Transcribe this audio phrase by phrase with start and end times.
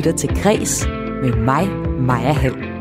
[0.00, 0.86] lytter til Græs
[1.22, 1.68] med mig,
[2.00, 2.80] Maja Hall.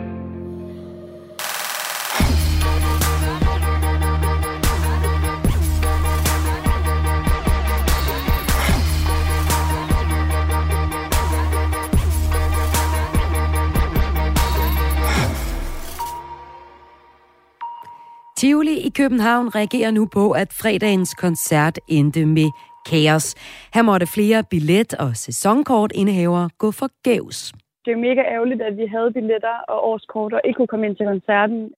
[18.37, 22.49] Tivoli i København reagerer nu på, at fredagens koncert endte med
[22.89, 23.35] kaos.
[23.73, 27.53] Her måtte flere billet- og sæsonkortindehavere gå forgæves.
[27.85, 30.95] Det er mega ærgerligt, at vi havde billetter og årskort og ikke kunne komme ind
[30.95, 31.69] til koncerten.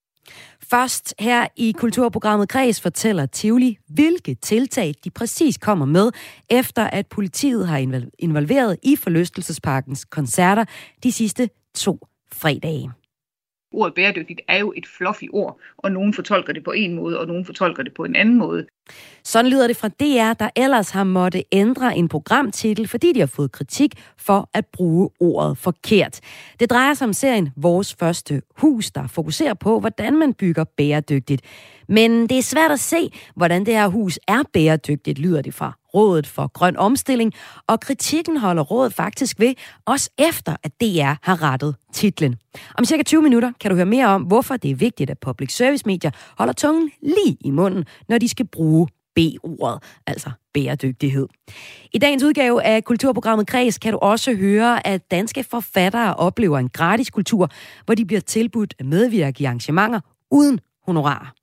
[0.69, 6.11] Først her i kulturprogrammet Græs fortæller Tivoli, hvilke tiltag de præcis kommer med,
[6.49, 7.77] efter at politiet har
[8.19, 10.65] involveret i forlystelsesparkens koncerter
[11.03, 11.99] de sidste to
[12.33, 12.91] fredage.
[13.73, 17.27] Ordet bæredygtigt er jo et fluffy ord, og nogen fortolker det på en måde, og
[17.27, 18.65] nogen fortolker det på en anden måde.
[19.23, 23.27] Sådan lyder det fra DR, der ellers har måtte ændre en programtitel, fordi de har
[23.27, 26.19] fået kritik for at bruge ordet forkert.
[26.59, 31.41] Det drejer sig om serien Vores Første Hus, der fokuserer på, hvordan man bygger bæredygtigt.
[31.87, 35.80] Men det er svært at se, hvordan det her hus er bæredygtigt, lyder det fra
[35.93, 37.33] Rådet for Grøn Omstilling,
[37.67, 39.53] og kritikken holder rådet faktisk ved,
[39.85, 42.35] også efter at DR har rettet titlen.
[42.77, 45.55] Om cirka 20 minutter kan du høre mere om, hvorfor det er vigtigt, at public
[45.55, 51.27] service medier holder tungen lige i munden, når de skal bruge B-ordet, altså bæredygtighed.
[51.93, 56.69] I dagens udgave af kulturprogrammet Kreds kan du også høre, at danske forfattere oplever en
[56.69, 57.49] gratis kultur,
[57.85, 59.99] hvor de bliver tilbudt at medvirke i arrangementer
[60.31, 61.33] uden honorar.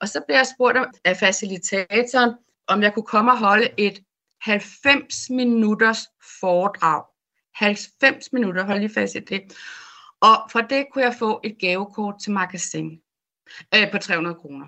[0.00, 2.30] Og så bliver jeg spurgt af facilitatoren,
[2.70, 4.00] om jeg kunne komme og holde et
[4.40, 5.98] 90 minutters
[6.40, 7.04] foredrag.
[7.54, 9.42] 90 minutter, hold lige fast i det.
[10.20, 13.00] Og for det kunne jeg få et gavekort til magasin
[13.74, 14.66] øh, på 300 kroner.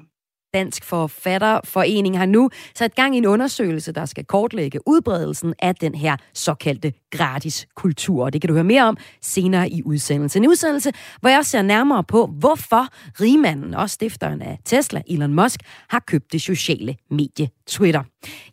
[0.55, 5.95] Dansk Forfatterforening har nu sat gang i en undersøgelse, der skal kortlægge udbredelsen af den
[5.95, 8.31] her såkaldte gratis kultur.
[8.31, 10.43] Det kan du høre mere om senere i udsendelsen.
[10.43, 12.87] En udsendelse, hvor jeg ser nærmere på, hvorfor
[13.21, 18.03] rigmanden og stifteren af Tesla, Elon Musk, har købt det sociale medie Twitter.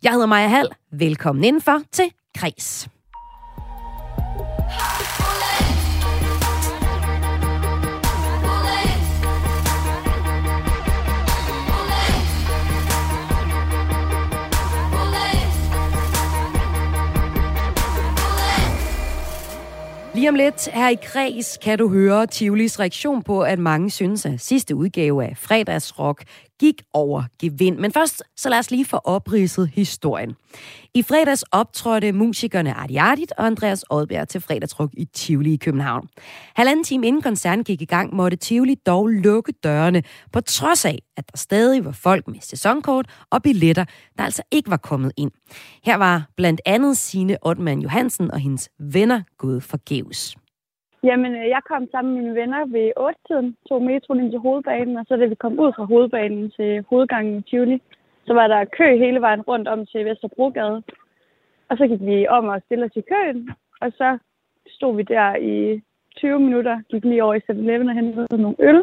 [0.02, 0.68] Jeg hedder Maja Hall.
[0.92, 2.04] Velkommen indenfor til
[2.38, 2.88] Kres.
[20.20, 24.26] Lige om lidt her i Kreds kan du høre Tivolis reaktion på, at mange synes,
[24.26, 26.24] at sidste udgave af fredagsrock
[26.60, 27.78] gik over gevind.
[27.78, 30.34] Men først, så lad os lige få opridset historien.
[30.94, 36.08] I fredags optrådte musikerne Arti Artit og Andreas Odberg til fredagsruk i Tivoli i København.
[36.56, 40.98] Halvanden time inden koncerten gik i gang, måtte Tivoli dog lukke dørene, på trods af,
[41.16, 43.84] at der stadig var folk med sæsonkort og billetter,
[44.18, 45.30] der altså ikke var kommet ind.
[45.84, 50.36] Her var blandt andet Sine Ottmann Johansen og hendes venner gået forgæves.
[51.02, 54.96] Jamen, øh, jeg kom sammen med mine venner ved 8-tiden, tog metroen ind til hovedbanen,
[54.96, 57.82] og så da vi kom ud fra hovedbanen til hovedgangen i Tivoli,
[58.26, 60.82] så var der kø hele vejen rundt om til Vesterbrogade.
[61.68, 63.50] Og så gik vi om og stille os i køen,
[63.80, 64.18] og så
[64.66, 65.82] stod vi der i
[66.16, 68.82] 20 minutter, gik lige over i 7-Eleven og hentede nogle øl,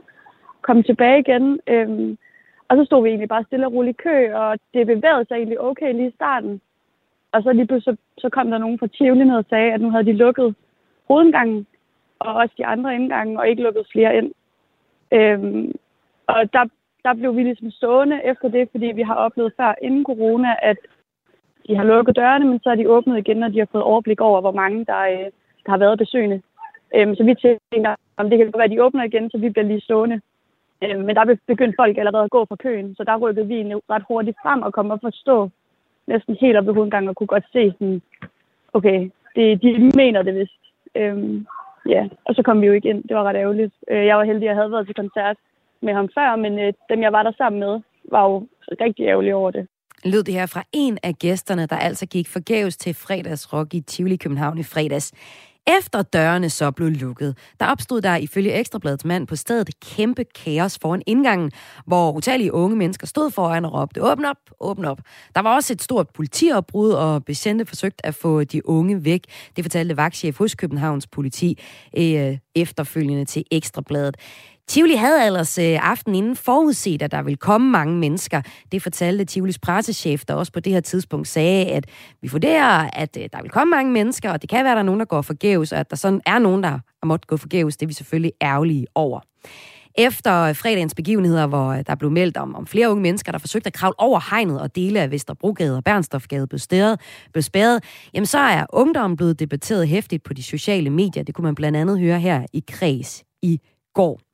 [0.61, 2.17] kom tilbage igen, øhm,
[2.69, 5.35] og så stod vi egentlig bare stille og roligt i kø, og det bevægede sig
[5.35, 6.61] egentlig okay lige i starten.
[7.31, 9.89] Og så lige pludselig så kom der nogen fra Tivoli ned og sagde, at nu
[9.89, 10.55] havde de lukket
[11.07, 11.67] hovedgangen,
[12.19, 14.31] og også de andre indgange, og ikke lukket flere ind.
[15.11, 15.71] Øhm,
[16.27, 16.65] og der,
[17.05, 20.77] der blev vi ligesom stående efter det, fordi vi har oplevet før inden corona, at
[21.67, 24.21] de har lukket dørene, men så er de åbnet igen, når de har fået overblik
[24.21, 25.31] over, hvor mange der, øh,
[25.65, 26.41] der har været besøgende.
[26.95, 27.35] Øhm, så vi
[27.73, 30.21] tænker, om det kan være, at de åbner igen, så vi bliver lige stående.
[30.83, 34.03] Øhm, men der begyndte folk allerede at gå fra køen, så der rykkede vi ret
[34.07, 35.49] hurtigt frem og kom og forstå
[36.07, 38.01] næsten helt op ved hovedgangen og kunne godt se sådan,
[38.73, 40.61] okay, det, de mener det vist.
[40.95, 41.47] Øhm,
[41.95, 43.03] ja, og så kom vi jo ikke ind.
[43.03, 43.73] Det var ret ærgerligt.
[43.91, 45.37] Øh, jeg var heldig, at jeg havde været til koncert
[45.81, 47.79] med ham før, men øh, dem, jeg var der sammen med,
[48.11, 48.47] var jo
[48.81, 49.67] rigtig ærgerlige over det.
[50.05, 54.15] Lød det her fra en af gæsterne, der altså gik forgæves til fredagsrock i Tivoli
[54.15, 55.13] København i fredags.
[55.67, 60.79] Efter dørene så blev lukket, der opstod der ifølge Ekstrabladets mand på stedet kæmpe kaos
[60.81, 61.51] foran indgangen,
[61.85, 65.01] hvor utallige unge mennesker stod foran og råbte, åbn op, åbn op.
[65.35, 69.21] Der var også et stort politiopbrud, og betjente forsøgte at få de unge væk.
[69.55, 71.59] Det fortalte vagtchef hos Københavns politi
[71.97, 74.17] øh, efterfølgende til Ekstrabladet.
[74.67, 78.41] Tivoli havde ellers øh, aftenen inden forudset, at der ville komme mange mennesker.
[78.71, 81.85] Det fortalte Tivolis pressechef, der også på det her tidspunkt sagde, at
[82.21, 84.81] vi vurderer, at øh, der vil komme mange mennesker, og det kan være, at der
[84.81, 87.37] er nogen, der går forgæves, og at der sådan er nogen, der har måttet gå
[87.37, 87.77] forgæves.
[87.77, 89.19] Det er vi selvfølgelig ærgerlige over.
[89.97, 93.67] Efter fredagens begivenheder, hvor øh, der blev meldt om, om flere unge mennesker, der forsøgte
[93.67, 96.99] at kravle over hegnet, og dele af Vesterbrogade og Bernstofgade blev, stæret,
[97.33, 97.83] blev spærret,
[98.13, 101.23] jamen så er ungdommen blevet debatteret hæftigt på de sociale medier.
[101.23, 103.59] Det kunne man blandt andet høre her i Kreds i
[103.93, 104.26] går.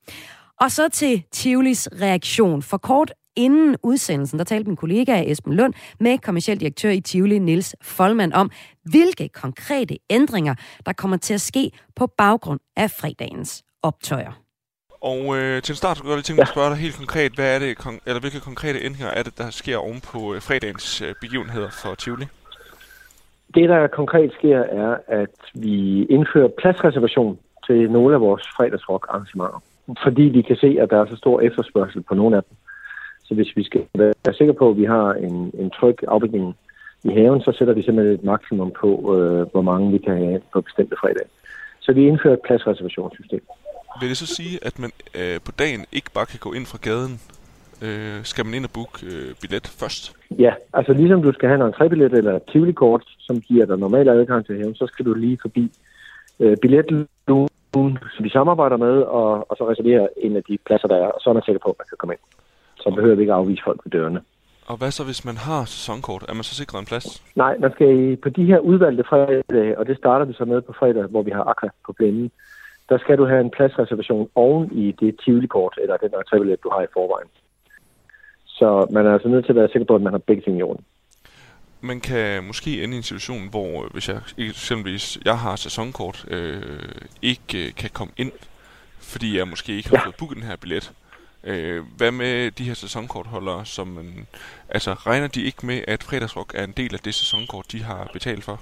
[0.60, 2.62] Og så til Tivolis reaktion.
[2.62, 7.38] For kort inden udsendelsen, der talte min kollega Esben Lund med kommersiel direktør i Tivoli,
[7.38, 8.50] Nils Folman, om,
[8.82, 10.54] hvilke konkrete ændringer,
[10.86, 14.32] der kommer til at ske på baggrund af fredagens optøjer.
[15.00, 17.32] Og øh, til en start kunne jeg lige tænke mig at spørge dig helt konkret,
[17.32, 20.40] hvad er det, kon- eller hvilke konkrete ændringer er det, der sker oven på øh,
[20.40, 22.26] fredagens øh, begivenheder for Tivoli?
[23.54, 29.62] Det, der konkret sker, er, at vi indfører pladsreservation til nogle af vores fredagsrock arrangementer.
[30.04, 32.56] Fordi vi kan se, at der er så stor efterspørgsel på nogle af dem.
[33.24, 36.56] Så hvis vi skal være sikre på, at vi har en, en tryg afvikling
[37.04, 40.40] i haven, så sætter vi simpelthen et maksimum på, øh, hvor mange vi kan have
[40.52, 41.26] på bestemte fredag.
[41.80, 43.42] Så vi indfører et pladsreservationssystem.
[44.00, 44.90] Vil det så sige, at man
[45.20, 47.20] øh, på dagen ikke bare kan gå ind fra gaden?
[47.84, 50.16] Øh, skal man ind og booke øh, billet først?
[50.38, 54.08] Ja, altså ligesom du skal have en entrébillet eller et Tivoli-kort, som giver dig normal
[54.08, 55.70] adgang til haven, så skal du lige forbi
[56.40, 57.48] øh, billetlugen,
[58.14, 61.20] som vi samarbejder med, og, og så reservere en af de pladser, der er, og
[61.20, 62.24] så er man sikker på, at man kan komme ind.
[62.82, 64.20] Så behøver vi ikke afvise folk ved dørene.
[64.66, 66.22] Og hvad så, hvis man har sæsonkort?
[66.28, 67.06] Er man så sikret en plads?
[67.36, 70.72] Nej, man skal på de her udvalgte fredage, og det starter vi så med på
[70.78, 72.30] fredag, hvor vi har Aqua på plænen,
[72.88, 76.82] der skal du have en pladsreservation oven i det Tivoli-kort, eller den entrébillet, du har
[76.82, 77.28] i forvejen.
[78.46, 80.58] Så man er altså nødt til at være sikker på, at man har begge ting
[80.58, 80.84] i orden.
[81.84, 86.62] Man kan måske ende i en situation, hvor hvis jeg eksempelvis jeg har sæsonkort, øh,
[87.22, 88.32] ikke kan komme ind,
[88.98, 90.04] fordi jeg måske ikke har ja.
[90.04, 90.92] fået booket den her billet.
[91.44, 94.26] Øh, hvad med de her sæsonkortholdere, som man,
[94.68, 98.10] altså regner de ikke med, at fredagsrock er en del af det sæsonkort, de har
[98.12, 98.60] betalt for?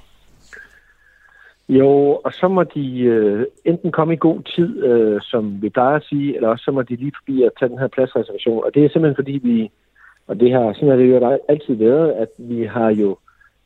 [1.69, 5.97] Jo, og så må de øh, enten komme i god tid, øh, som vi plejer
[5.97, 8.65] at sige, eller også så må de lige forbi at tage den her pladsreservation.
[8.65, 9.71] Og det er simpelthen fordi vi,
[10.27, 13.17] og det har sådan har det jo altid været, at vi har jo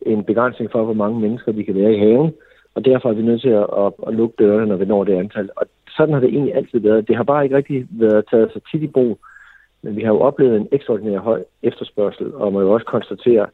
[0.01, 2.33] en begrænsning for, hvor mange mennesker vi kan være i haven,
[2.75, 5.13] og derfor er vi nødt til at, at, at lukke dørene, når vi når det
[5.13, 5.51] antal.
[5.57, 5.67] Og
[5.97, 7.09] sådan har det egentlig altid været.
[7.09, 9.19] Det har bare ikke rigtig været taget så tit i brug,
[9.83, 13.47] men vi har jo oplevet en ekstraordinær høj efterspørgsel, og må jo også konstatere,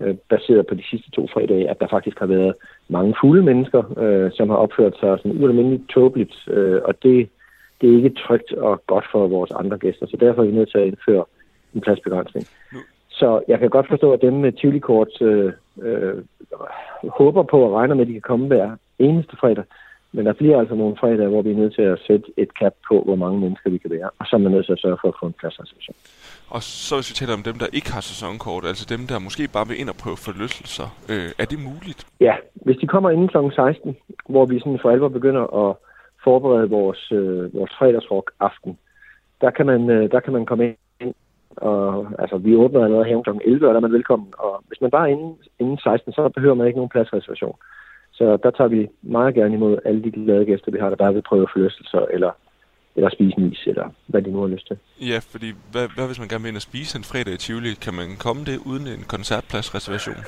[0.00, 2.54] øh, baseret på de sidste to fredage, at der faktisk har været
[2.88, 7.28] mange fulde mennesker, øh, som har opført sig sådan ualmindeligt tåbeligt, øh, og det,
[7.80, 10.70] det er ikke trygt og godt for vores andre gæster, så derfor er vi nødt
[10.70, 11.24] til at indføre
[11.74, 12.46] en pladsbegrænsning.
[12.72, 12.78] Nu.
[13.10, 16.14] Så jeg kan godt forstå, at dem med Tivoli-kort øh, øh,
[17.08, 19.64] håber på og regner med, at de kan komme hver eneste fredag,
[20.12, 22.74] men der bliver altså nogle fredage, hvor vi er nødt til at sætte et cap
[22.88, 24.98] på, hvor mange mennesker vi kan være, og så er man nødt til at sørge
[25.00, 25.96] for at få en pladsreservation.
[26.50, 29.48] Og så hvis vi taler om dem, der ikke har sæsonkort, altså dem, der måske
[29.52, 32.00] bare vil ind og prøve forlystelser, øh, er det muligt?
[32.20, 33.38] Ja, hvis de kommer inden kl.
[33.54, 33.96] 16,
[34.28, 35.76] hvor vi sådan for alvor begynder at
[36.24, 38.78] forberede vores, øh, vores fredagsrock aften,
[39.40, 40.76] der kan man, øh, der kan man komme ind.
[41.60, 43.30] Og, altså, vi åbner allerede her kl.
[43.44, 44.28] 11, og der er man velkommen.
[44.38, 47.56] Og hvis man bare er inden, inden 16, så behøver man ikke nogen pladsreservation.
[48.12, 51.14] Så der tager vi meget gerne imod alle de glade gæster, vi har, der bare
[51.14, 52.32] vil prøve forlystelser, eller
[52.98, 54.76] eller spise en is, eller hvad de nu har lyst til.
[55.10, 57.72] Ja, fordi hvad, hvad hvis man gerne vil ind og spise en fredag i Tivoli?
[57.86, 60.20] Kan man komme det uden en koncertpladsreservation?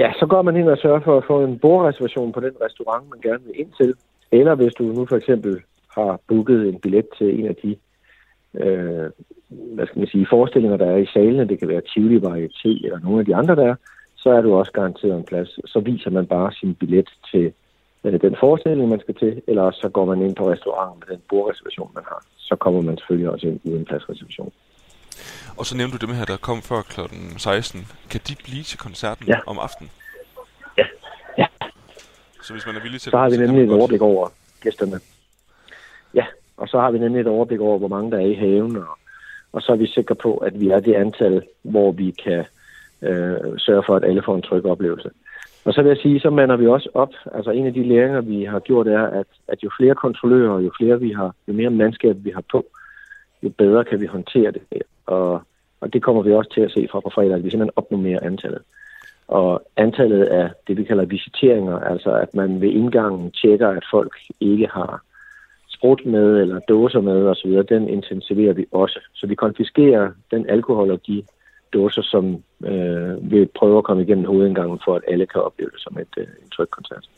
[0.00, 3.04] Ja, så går man ind og sørger for at få en bordreservation på den restaurant,
[3.10, 3.94] man gerne vil ind til.
[4.32, 5.54] Eller hvis du nu for eksempel
[5.96, 7.76] har booket en billet til en af de
[8.60, 9.10] øh,
[9.48, 13.00] hvad skal man sige, forestillinger, der er i salene, det kan være Tivoli Varieté eller
[13.00, 13.74] nogle af de andre der,
[14.16, 15.48] så er du også garanteret en plads.
[15.72, 17.52] Så viser man bare sin billet til
[18.04, 21.16] øh, den forestilling, man skal til, eller også så går man ind på restauranten med
[21.16, 22.24] den bordreservation, man har.
[22.38, 24.52] Så kommer man selvfølgelig også ind uden pladsreservation.
[25.58, 27.00] Og så nævnte du dem her, der kom før kl.
[27.38, 27.86] 16.
[28.10, 29.38] Kan de blive til koncerten ja.
[29.46, 29.90] om aftenen?
[30.78, 30.86] Ja.
[31.38, 31.46] ja.
[32.42, 34.28] Så hvis man er villig til Så har vi nemlig et overblik over
[34.60, 35.00] gæsterne.
[36.14, 36.24] Ja,
[36.56, 38.98] og så har vi nemlig et overblik over, hvor mange der er i haven, og,
[39.52, 42.44] og så er vi sikre på, at vi er det antal, hvor vi kan
[43.02, 45.10] øh, sørge for, at alle får en tryg oplevelse.
[45.64, 47.12] Og så vil jeg sige, så mander vi også op.
[47.34, 50.70] Altså en af de læringer, vi har gjort, er, at, at jo flere kontrollører, jo
[50.80, 52.66] flere vi har, jo mere mandskab vi har på,
[53.42, 54.62] jo bedre kan vi håndtere det.
[55.06, 55.42] Og,
[55.80, 58.20] og det kommer vi også til at se fra på fredag, at vi simpelthen opnummerer
[58.22, 58.62] antallet.
[59.28, 64.12] Og antallet af det, vi kalder visiteringer, altså at man ved indgangen tjekker, at folk
[64.40, 65.02] ikke har
[65.76, 69.00] sprut med eller dåser med osv., den intensiverer vi også.
[69.14, 71.22] Så vi konfiskerer den alkohol og de
[71.72, 72.24] dåser, som
[72.70, 76.14] øh, vil prøve at komme igennem hovedindgangen, for at alle kan opleve det som et,
[76.16, 77.08] øh, en tryg koncert.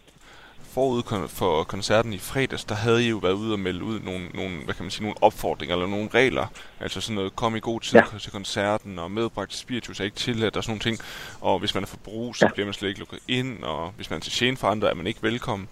[0.74, 4.24] Forud for koncerten i fredags, der havde I jo været ude og melde ud nogle,
[4.34, 6.46] nogle, hvad kan man sige, nogle opfordringer eller nogle regler.
[6.80, 8.18] Altså sådan noget, kom i god tid ja.
[8.18, 10.96] til koncerten, og medbragt spiritus er ikke tilladt, og sådan nogle ting.
[11.40, 12.52] Og hvis man er for brug, så ja.
[12.52, 14.94] bliver man slet ikke lukket ind, og hvis man er til tjene for andre, er
[14.94, 15.68] man ikke velkommen.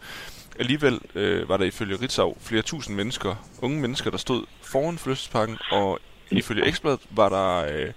[0.58, 5.56] Alligevel øh, var der ifølge Ritzau flere tusind mennesker, unge mennesker, der stod foran forlystelsesparken,
[5.72, 5.98] og
[6.30, 7.92] ifølge Ekstrabladet var der øh,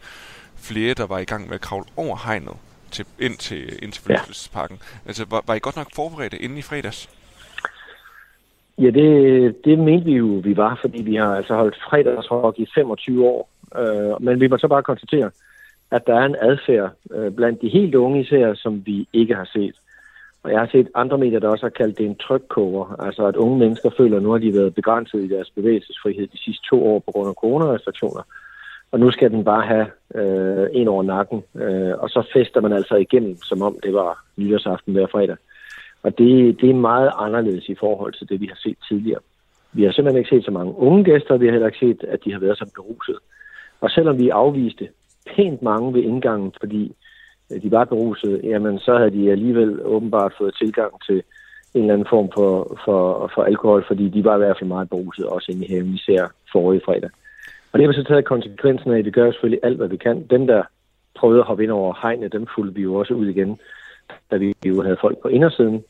[0.57, 2.53] flere, der var i gang med at kravle over hegnet
[2.91, 4.77] til, ind til, ind til forlystelsesparken.
[4.81, 5.07] Ja.
[5.07, 7.09] Altså, var, var I godt nok forberedte inden i fredags?
[8.77, 12.67] Ja, det, det mente vi jo, vi var, fordi vi har altså holdt fredagsrock i
[12.75, 13.49] 25 år.
[13.77, 15.31] Øh, men vi må så bare konstatere,
[15.91, 19.49] at der er en adfærd øh, blandt de helt unge især, som vi ikke har
[19.53, 19.75] set.
[20.43, 23.35] Og jeg har set andre medier, der også har kaldt det en trykkoger, Altså at
[23.35, 26.87] unge mennesker føler, at nu har de været begrænset i deres bevægelsesfrihed de sidste to
[26.87, 28.23] år på grund af coronarestriktioner.
[28.91, 31.43] Og nu skal den bare have øh, en over nakken.
[31.55, 35.37] Øh, og så fester man altså igennem, som om det var nytårsaften hver fredag.
[36.03, 39.19] Og det, det er meget anderledes i forhold til det, vi har set tidligere.
[39.73, 42.19] Vi har simpelthen ikke set så mange unge gæster, vi har heller ikke set, at
[42.25, 43.17] de har været så beruset.
[43.81, 44.87] Og selvom vi afviste
[45.35, 46.95] pænt mange ved indgangen, fordi
[47.51, 51.23] Øh, de var beruset, jamen så havde de alligevel åbenbart fået tilgang til
[51.73, 54.89] en eller anden form for, for, for alkohol, fordi de var i hvert fald meget
[54.89, 57.09] beruset, også inde i haven, især forrige fredag.
[57.71, 60.27] Og det har vi så taget konsekvensen af, vi gør selvfølgelig alt, hvad vi kan.
[60.29, 60.63] Dem, der
[61.15, 63.59] prøvede at hoppe ind over hegnet, dem fulgte vi jo også ud igen,
[64.31, 65.83] da vi jo havde folk på indersiden.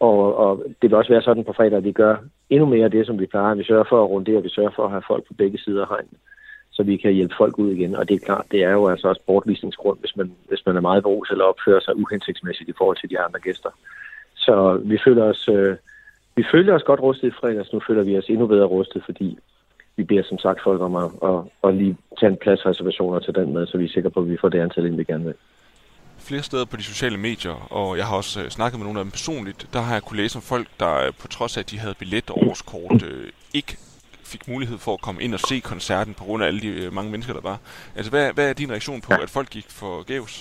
[0.00, 2.16] Og, og det vil også være sådan på fredag, at vi gør
[2.50, 3.54] endnu mere af det, som vi plejer.
[3.54, 5.88] Vi sørger for at rundere, vi sørger for at have folk på begge sider af
[5.88, 6.18] hegnet
[6.74, 7.96] så vi kan hjælpe folk ud igen.
[7.96, 10.80] Og det er klart, det er jo altså også bortvisningsgrund, hvis man, hvis man er
[10.80, 13.70] meget berus eller opfører sig uhensigtsmæssigt i forhold til de andre gæster.
[14.34, 15.76] Så vi føler os, øh,
[16.36, 19.02] vi føler os godt rustet i fredags, altså, nu føler vi os endnu bedre rustet,
[19.04, 19.38] fordi
[19.96, 23.52] vi beder som sagt folk om at, at, at lige tage en pladsreservationer til den
[23.52, 25.34] med, så vi er sikre på, at vi får det antal ind, vi gerne vil
[26.18, 29.04] flere steder på de sociale medier, og jeg har også øh, snakket med nogle af
[29.04, 31.70] dem personligt, der har jeg kunne læse om folk, der øh, på trods af, at
[31.70, 33.76] de havde billet og årskort, øh, ikke
[34.34, 36.92] fik mulighed for at komme ind og se koncerten på grund af alle de øh,
[36.98, 37.58] mange mennesker, der var.
[37.96, 40.34] Altså, hvad, hvad er din reaktion på, at folk gik for gævs?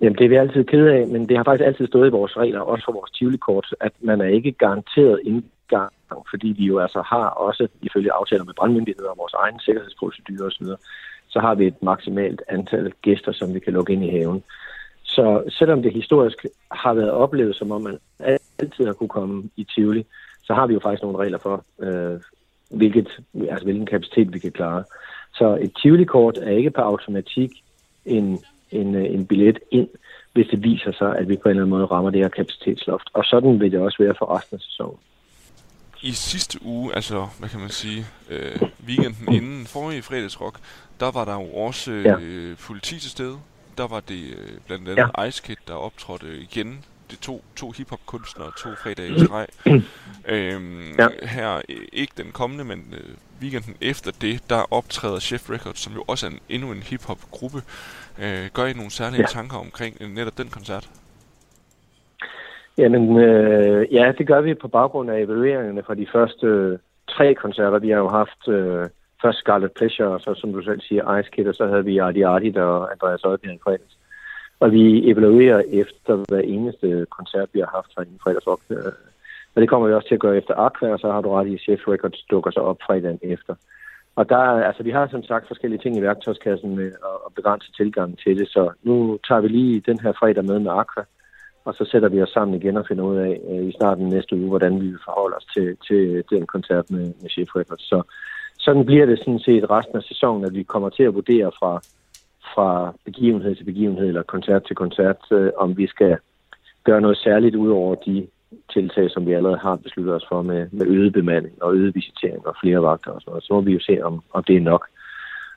[0.00, 2.36] Jamen, det er vi altid ked af, men det har faktisk altid stået i vores
[2.36, 5.92] regler, også for vores Tivoli-kort, at man er ikke garanteret indgang,
[6.30, 10.66] fordi vi jo altså har også, ifølge aftaler med brandmyndigheder og vores egen sikkerhedsprocedurer osv.,
[11.28, 14.42] så har vi et maksimalt antal gæster, som vi kan lukke ind i haven.
[15.04, 15.24] Så
[15.58, 16.38] selvom det historisk
[16.72, 17.98] har været oplevet, som om man
[18.58, 20.06] altid har kunne komme i Tivoli,
[20.46, 22.20] så har vi jo faktisk nogle regler for, øh,
[22.70, 23.08] hvilket,
[23.50, 24.84] altså, hvilken kapacitet vi kan klare.
[25.34, 27.50] Så et Tivoli-kort er ikke på automatik
[28.04, 28.38] en,
[28.70, 29.88] en, øh, en billet ind,
[30.32, 33.10] hvis det viser sig, at vi på en eller anden måde rammer det her kapacitetsloft.
[33.12, 34.98] Og sådan vil det også være for resten af sæsonen.
[36.02, 40.58] I sidste uge, altså hvad kan man sige, øh, weekenden inden forrige fredagsrock,
[41.00, 42.16] der var der jo også øh, ja.
[42.66, 43.36] politi til stede.
[43.78, 45.24] Der var det øh, blandt andet ja.
[45.24, 49.46] Ice Kid, der optrådte igen det to, to hiphop-kunstnere to fredage i streg.
[50.34, 51.08] øhm, ja.
[51.22, 51.60] Her,
[51.92, 56.26] ikke den kommende, men øh, weekenden efter det, der optræder Chef Records, som jo også
[56.26, 57.58] er en, endnu en hiphop-gruppe.
[58.22, 59.26] Øh, gør I nogle særlige ja.
[59.26, 60.88] tanker omkring øh, netop den koncert?
[62.78, 67.34] Jamen, øh, ja, det gør vi på baggrund af evalueringerne fra de første øh, tre
[67.34, 67.78] koncerter.
[67.78, 68.86] Vi har jo haft øh,
[69.22, 71.98] først Scarlet Pleasure, og så som du selv siger, Ice Kid, og så havde vi
[71.98, 73.95] Artie Artie og Andreas Oddbjerg i fredags.
[74.60, 78.60] Og vi evaluerer efter hver eneste koncert, vi har haft fra inden fredags op.
[78.70, 78.92] Øh,
[79.54, 81.46] og det kommer vi også til at gøre efter Aqua, og så har du ret
[81.46, 83.54] i, at Chef Records dukker sig op fredagen efter.
[84.16, 86.92] Og der, altså, vi har som sagt forskellige ting i værktøjskassen med
[87.26, 90.70] at begrænse tilgangen til det, så nu tager vi lige den her fredag med med
[90.70, 91.04] Aqua,
[91.64, 94.36] og så sætter vi os sammen igen og finder ud af øh, i starten næste
[94.36, 97.82] uge, hvordan vi forholder os til, til den koncert med, med Chef Records.
[97.82, 98.02] Så
[98.58, 101.80] sådan bliver det sådan set resten af sæsonen, at vi kommer til at vurdere fra
[102.56, 106.16] fra begivenhed til begivenhed eller koncert til koncert, øh, om vi skal
[106.84, 108.26] gøre noget særligt ud over de
[108.72, 112.46] tiltag, som vi allerede har besluttet os for med, med øget bemanding og øget visitering
[112.46, 113.44] og flere vagter og sådan noget.
[113.44, 114.86] Så må vi jo se, om, om det er nok.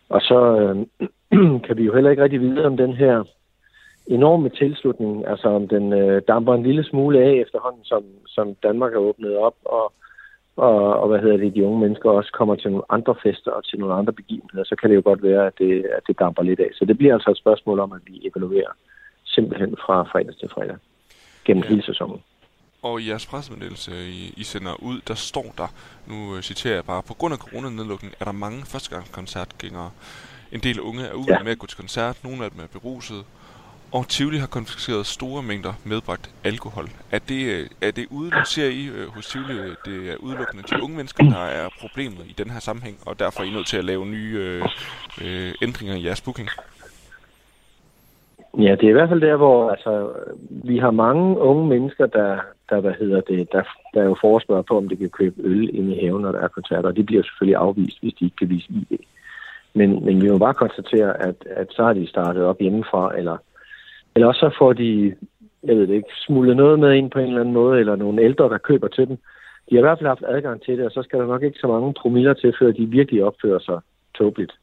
[0.10, 0.76] Og så øh,
[1.66, 3.24] kan vi jo heller ikke rigtig vide, om den her
[4.08, 8.92] enorme tilslutning, altså om den øh, damper en lille smule af efterhånden, som, som Danmark
[8.94, 9.94] har åbnet op, og
[10.60, 13.64] og, og hvad hedder det, de unge mennesker også kommer til nogle andre fester og
[13.66, 16.44] til nogle andre begivenheder, så kan det jo godt være, at det, at det damper
[16.44, 16.70] lidt af.
[16.74, 18.72] Så det bliver altså et spørgsmål om, at vi evaluerer
[19.26, 20.78] simpelthen fra fredag til fredag
[21.46, 21.70] gennem ja.
[21.70, 22.22] hele sæsonen.
[22.82, 25.68] Og i jeres pressemeddelelse, I, I sender ud, der står der,
[26.08, 29.92] nu øh, citerer jeg bare, på grund af coronanedlukningen er der mange førstegangskoncertgængere.
[30.52, 31.44] En del unge er ude ja.
[31.44, 33.26] med at gå til koncert, nogle af dem er beruset,
[33.92, 36.86] og Tivoli har konfiskeret store mængder medbragt alkohol.
[37.12, 40.64] Er det, øh, er det udelukkende, ser I øh, hos Tivoli, øh, det er udelukkende
[40.64, 43.68] de unge mennesker, der er problemet i den her sammenhæng, og derfor er I nødt
[43.68, 44.64] til at lave nye øh,
[45.24, 46.50] øh, ændringer i jeres booking?
[48.58, 50.10] Ja, det er i hvert fald der, hvor altså,
[50.50, 54.78] vi har mange unge mennesker, der, der, hvad hedder det, der, der jo forespørger på,
[54.78, 57.24] om de kan købe øl ind i haven, når der er koncerter, og de bliver
[57.24, 58.98] selvfølgelig afvist, hvis de ikke kan vise ID.
[59.74, 63.38] Men, men vi må bare konstatere, at, at så har de startet op hjemmefra, eller
[64.20, 65.16] eller også så får de
[65.64, 68.22] jeg ved det ikke, smule noget med ind på en eller anden måde, eller nogle
[68.22, 69.18] ældre, der køber til dem.
[69.70, 71.60] De har i hvert fald haft adgang til det, og så skal der nok ikke
[71.60, 73.80] så mange promiller til, før de virkelig opfører sig
[74.18, 74.54] tåbeligt.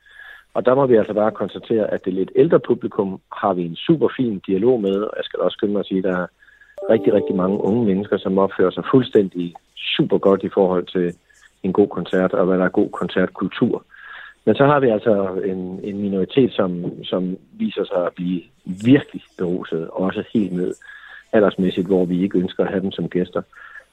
[0.55, 3.77] Og der må vi altså bare konstatere, at det lidt ældre publikum har vi en
[3.77, 6.27] super fin dialog med, og jeg skal også skynde mig at sige, at der er
[6.91, 9.55] rigtig, rigtig mange unge mennesker, som opfører sig fuldstændig
[9.97, 11.15] super godt i forhold til
[11.63, 13.85] en god koncert, og hvad der er god koncertkultur.
[14.47, 18.43] Men så har vi altså en, en minoritet, som, som viser sig at blive
[18.85, 20.75] virkelig beruset, også helt ned
[21.33, 23.43] aldersmæssigt, hvor vi ikke ønsker at have dem som gæster.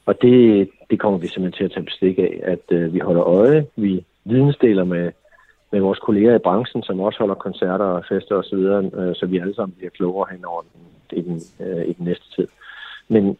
[0.06, 3.24] Og det, det kommer vi simpelthen til at tage bestik af, at øh, vi holder
[3.24, 5.12] øje, vi vidensdeler med,
[5.72, 8.58] med vores kolleger i branchen, som også holder koncerter og fester osv.,
[9.00, 12.06] øh, så vi alle sammen bliver klogere hen over den, i, den, øh, i den
[12.06, 12.48] næste tid.
[13.08, 13.38] Men,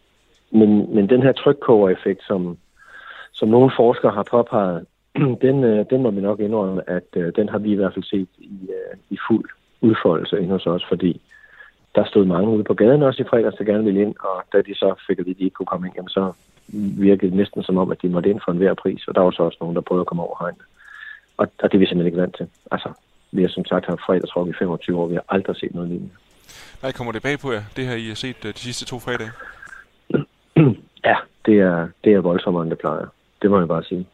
[0.50, 2.58] men, men den her trykkoger-effekt, som,
[3.32, 4.86] som nogle forskere har påpeget,
[5.46, 8.04] den, øh, den må vi nok indrømme, at øh, den har vi i hvert fald
[8.04, 9.48] set i, øh, i fuld
[9.80, 11.20] udfoldelse ind hos os, fordi
[11.94, 14.62] der stod mange ude på gaden også i fredags, der gerne ville ind, og da
[14.62, 16.32] de så fik at vide, at de ikke kunne komme ind, jamen så
[17.06, 19.30] virkede det næsten som om, at de måtte ind for enhver pris, og der var
[19.30, 20.64] så også nogen, der prøvede at komme over hegnet.
[21.36, 22.46] Og, og det er vi simpelthen ikke vant til.
[22.70, 22.88] Altså,
[23.32, 26.14] vi har som sagt haft fredagsrock i 25 år, vi har aldrig set noget lignende.
[26.82, 29.32] Nej, kommer det bag på jer, det her I har set de sidste to fredage?
[31.10, 31.16] ja,
[31.46, 33.06] det er, det er voldsommere, end det plejer.
[33.42, 34.06] Det må jeg bare sige.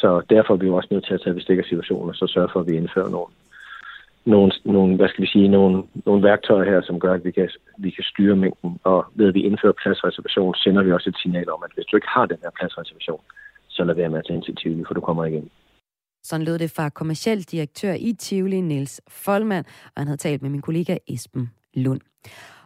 [0.00, 2.26] Så derfor er vi jo også nødt til at tage bestik af situationen, og så
[2.26, 3.30] sørge for, at vi indfører nogle,
[4.24, 7.48] nogle, nogle, hvad skal vi sige, nogle, nogle værktøjer her, som gør, at vi kan,
[7.78, 8.78] vi kan styre mængden.
[8.84, 11.96] Og ved at vi indfører pladsreservation, sender vi også et signal om, at hvis du
[11.96, 13.20] ikke har den her pladsreservation,
[13.68, 15.50] så lad være med at tage initiativ, til for du kommer igen.
[16.22, 20.50] Sådan lød det fra kommersiel direktør i Tivoli, Niels Folman, og han havde talt med
[20.50, 22.00] min kollega Esben Lund.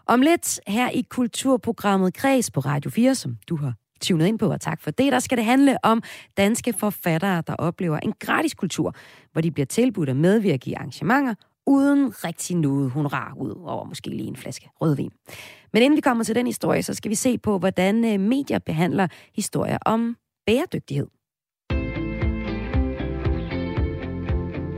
[0.06, 4.52] Om lidt her i kulturprogrammet Kreds på Radio 4, som du har tunet ind på,
[4.52, 5.12] og tak for det.
[5.12, 6.02] Der skal det handle om
[6.36, 8.94] danske forfattere, der oplever en gratis kultur,
[9.32, 11.34] hvor de bliver tilbudt at medvirke i arrangementer,
[11.66, 15.10] uden rigtig noget honorar ud over måske lige en flaske rødvin.
[15.72, 18.58] Men inden vi kommer til den historie, så skal vi se på, hvordan øh, medier
[18.58, 20.16] behandler historier om
[20.46, 21.06] bæredygtighed.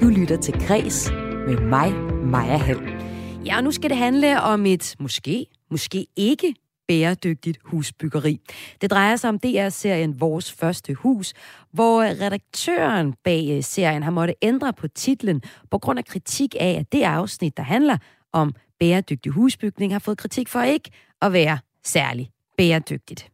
[0.00, 1.10] Du lytter til Græs
[1.46, 1.92] med mig,
[2.24, 3.12] Maja Hall.
[3.46, 6.54] Ja, nu skal det handle om et måske, måske ikke
[6.88, 8.40] bæredygtigt husbyggeri.
[8.80, 11.32] Det drejer sig om DR-serien Vores Første Hus,
[11.72, 16.76] hvor redaktøren bag øh, serien har måttet ændre på titlen på grund af kritik af,
[16.80, 17.96] at det afsnit, der handler
[18.32, 20.90] om bæredygtig husbygning, har fået kritik for ikke
[21.22, 23.28] at være særlig bæredygtigt.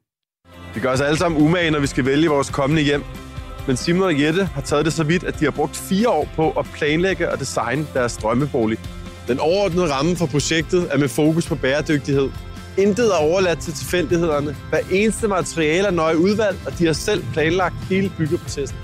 [0.75, 3.03] Vi gør os alle sammen umage, når vi skal vælge vores kommende hjem.
[3.67, 6.29] Men Simon og Jette har taget det så vidt, at de har brugt fire år
[6.37, 8.79] på at planlægge og designe deres drømmebolig.
[9.29, 12.31] Den overordnede ramme for projektet er med fokus på bæredygtighed–
[12.79, 14.55] Intet er overladt til tilfældighederne.
[14.69, 18.79] Hver eneste materiale er nøje udvalgt, og de har selv planlagt hele byggeprocessen.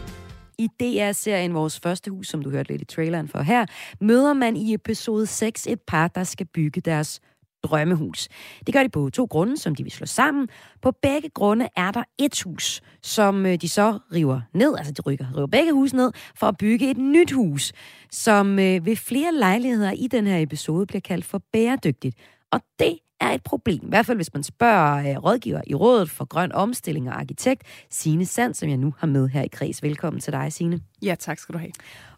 [0.59, 3.67] I DR-serien Vores Første Hus, som du hørte lidt i traileren for her,
[4.01, 7.21] møder man i episode 6 et par, der skal bygge deres
[7.63, 8.29] drømmehus.
[8.67, 10.49] Det gør de på to grunde, som de vil slå sammen.
[10.83, 15.03] På begge grunde er der et hus, som øh, de så river ned, altså de
[15.03, 17.73] rykker, river begge hus ned, for at bygge et nyt hus,
[18.11, 22.17] som øh, ved flere lejligheder i den her episode bliver kaldt for bæredygtigt.
[22.53, 23.81] Og det er et problem.
[23.83, 27.63] I hvert fald, hvis man spørger øh, rådgiver i Rådet for Grøn Omstilling og arkitekt
[27.91, 29.83] Signe Sand, som jeg nu har med her i kreds.
[29.83, 30.81] Velkommen til dig, Signe.
[31.03, 31.73] Ja, tak skal du have.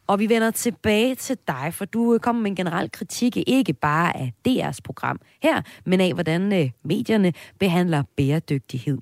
[0.07, 4.17] Og vi vender tilbage til dig, for du kommer med en generel kritik, ikke bare
[4.17, 8.99] af DR's program her, men af, hvordan øh, medierne behandler bæredygtighed.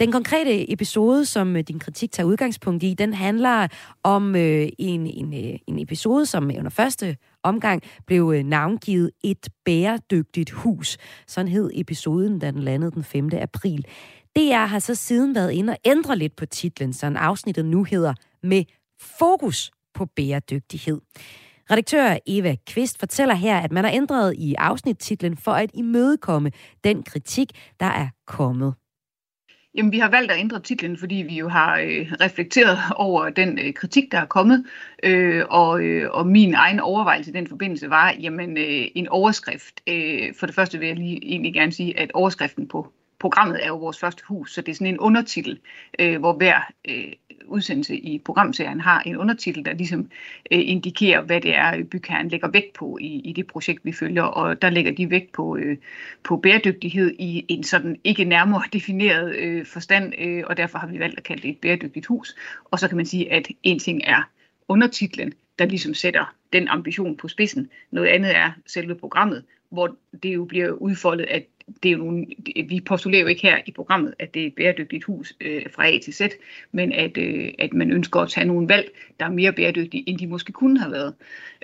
[0.00, 3.68] Den konkrete episode, som øh, din kritik tager udgangspunkt i, den handler
[4.02, 10.50] om øh, en, en, en episode, som under første omgang blev øh, navngivet Et bæredygtigt
[10.50, 10.98] hus.
[11.26, 13.30] Sådan hed episoden, da den landede den 5.
[13.32, 13.86] april.
[14.36, 18.14] DR har så siden været inde og ændre lidt på titlen, så afsnittet nu hedder
[18.42, 18.64] Med
[19.00, 21.00] fokus på bæredygtighed.
[21.70, 26.50] Redaktør Eva Kvist fortæller her, at man har ændret i afsnittitlen for at imødekomme
[26.84, 28.74] den kritik, der er kommet.
[29.74, 33.58] Jamen, vi har valgt at ændre titlen, fordi vi jo har øh, reflekteret over den
[33.58, 34.66] øh, kritik, der er kommet,
[35.02, 39.80] øh, og, øh, og min egen overvejelse i den forbindelse var, jamen, øh, en overskrift.
[39.86, 43.68] Øh, for det første vil jeg lige egentlig gerne sige, at overskriften på programmet er
[43.68, 45.60] jo vores første hus, så det er sådan en undertitel,
[45.98, 47.12] øh, hvor hver øh,
[47.50, 50.00] udsendelse i programserien har en undertitel, der ligesom
[50.52, 54.22] øh, indikerer, hvad det er, bygherren lægger vægt på i, i det projekt, vi følger.
[54.22, 55.76] Og der lægger de vægt på, øh,
[56.22, 60.98] på bæredygtighed i en sådan ikke nærmere defineret øh, forstand, øh, og derfor har vi
[60.98, 62.36] valgt at kalde det et bæredygtigt hus.
[62.64, 64.22] Og så kan man sige, at en ting er
[64.68, 67.70] undertitlen, der ligesom sætter den ambition på spidsen.
[67.90, 71.44] Noget andet er selve programmet, hvor det jo bliver udfoldet, at
[71.82, 72.26] det er jo
[72.68, 75.88] vi postulerer jo ikke her i programmet, at det er et bæredygtigt hus øh, fra
[75.88, 76.20] A til Z,
[76.72, 80.18] men at, øh, at man ønsker at tage nogle valg, der er mere bæredygtige, end
[80.18, 81.14] de måske kunne have været.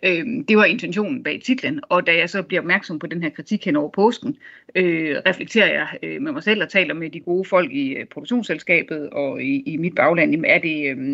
[0.02, 3.30] Øh, det var intentionen bag titlen, og da jeg så bliver opmærksom på den her
[3.30, 4.36] kritik hen over påsken,
[4.74, 8.06] øh, reflekterer jeg øh, med mig selv og taler med de gode folk i øh,
[8.06, 11.12] produktionsselskabet og i, i mit bagland, jamen er det, øh,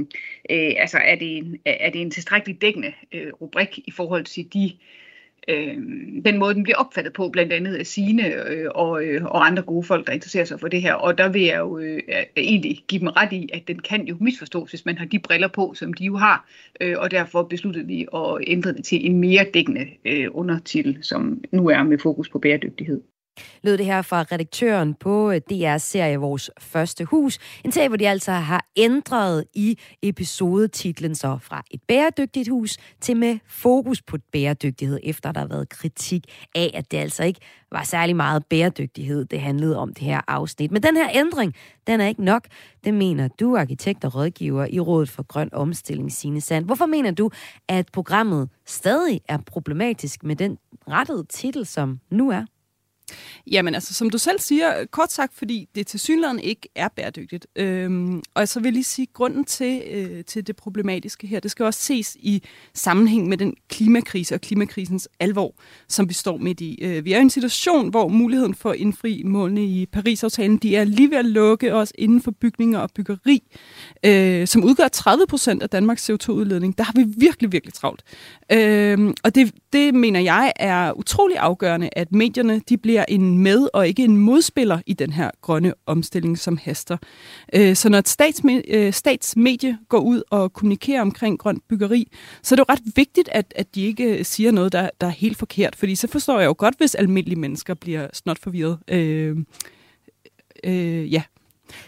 [0.50, 4.52] øh, altså er det, en, er det en tilstrækkelig dækkende øh, rubrik i forhold til
[4.52, 5.01] de øh,
[5.48, 5.76] øh,
[6.24, 9.62] den måde, den bliver opfattet på, blandt andet af sine øh, og, øh, og andre
[9.62, 10.94] gode folk, der interesserer sig for det her.
[10.94, 12.00] Og der vil jeg jo øh,
[12.36, 15.48] egentlig give dem ret i, at den kan jo misforstås, hvis man har de briller
[15.48, 16.48] på, som de jo har.
[16.80, 21.44] Øh, og derfor besluttede vi at ændre det til en mere dækkende øh, undertitel, som
[21.52, 23.00] nu er med fokus på bæredygtighed
[23.62, 27.38] lød det her fra redaktøren på øh, DR's serie Vores Første Hus.
[27.64, 33.16] En serie, hvor de altså har ændret i episodetitlen så fra et bæredygtigt hus til
[33.16, 37.40] med fokus på bæredygtighed, efter der har været kritik af, at det altså ikke
[37.72, 40.70] var særlig meget bæredygtighed, det handlede om det her afsnit.
[40.70, 41.54] Men den her ændring,
[41.86, 42.46] den er ikke nok.
[42.84, 46.64] Det mener du, arkitekt og rådgiver i Rådet for Grøn Omstilling, Signe Sand.
[46.64, 47.30] Hvorfor mener du,
[47.68, 52.44] at programmet stadig er problematisk med den rettede titel, som nu er?
[53.50, 57.46] Jamen altså, som du selv siger, kort sagt, fordi det til synligheden ikke er bæredygtigt.
[57.56, 61.50] Øhm, og så vil jeg lige sige, grunden til, øh, til det problematiske her, det
[61.50, 62.42] skal også ses i
[62.74, 65.54] sammenhæng med den klimakrise og klimakrisens alvor,
[65.88, 66.78] som vi står midt i.
[66.82, 70.76] Øh, vi er i en situation, hvor muligheden for at indfri målene i Paris-aftalen, de
[70.76, 73.42] er lige ved at lukke os inden for bygninger og byggeri,
[74.04, 76.78] øh, som udgør 30 procent af Danmarks CO2-udledning.
[76.78, 78.02] Der har vi virkelig, virkelig travlt.
[78.52, 83.38] Øh, og det, det mener jeg er utrolig afgørende, at medierne de bliver bliver en
[83.38, 86.96] med- og ikke en modspiller i den her grønne omstilling, som haster.
[87.54, 92.08] Øh, så når et statsme- øh, statsmedie går ud og kommunikerer omkring grønt byggeri,
[92.42, 95.06] så er det jo ret vigtigt, at, at de ikke øh, siger noget, der, der
[95.06, 98.78] er helt forkert, fordi så forstår jeg jo godt, hvis almindelige mennesker bliver snot forvirret.
[98.88, 99.36] Øh,
[100.64, 101.22] øh, ja.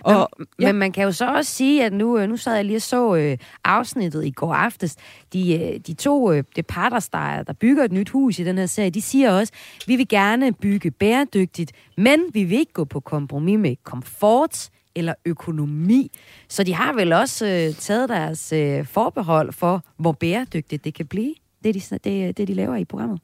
[0.01, 0.67] Og, men, ja.
[0.67, 2.83] men man kan jo så også sige, at nu, øh, nu sad jeg lige og
[2.83, 4.97] så øh, afsnittet i går aftes.
[5.33, 8.59] De, øh, de to øh, det parters, der, der bygger et nyt hus i den
[8.59, 9.53] her serie, de siger også,
[9.87, 15.15] vi vil gerne bygge bæredygtigt, men vi vil ikke gå på kompromis med komfort eller
[15.25, 16.11] økonomi.
[16.49, 21.07] Så de har vel også øh, taget deres øh, forbehold for, hvor bæredygtigt det kan
[21.07, 23.21] blive, det de, det, det de laver i programmet.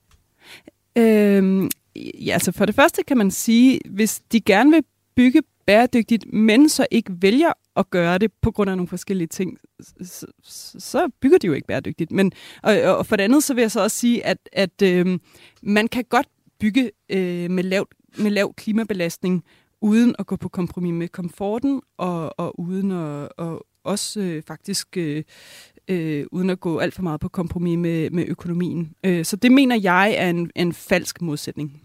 [0.97, 4.85] Øhm, ja, altså for det første kan man sige, hvis de gerne vil
[5.17, 9.59] bygge bæredygtigt, men så ikke vælger at gøre det på grund af nogle forskellige ting,
[10.03, 10.27] så,
[10.79, 12.13] så bygger de jo ikke bæredygtigt.
[12.13, 15.19] Men, og, og for det andet, så vil jeg så også sige, at, at øh,
[15.63, 16.27] man kan godt
[16.61, 19.45] bygge øh, med, lav, med lav klimabelastning,
[19.81, 24.97] uden at gå på kompromis med komforten, og, og uden at og også øh, faktisk
[24.97, 25.23] øh,
[25.89, 28.95] øh, uden at gå alt for meget på kompromis med, med økonomien.
[29.05, 31.83] Øh, så det mener jeg er en, en falsk modsætning.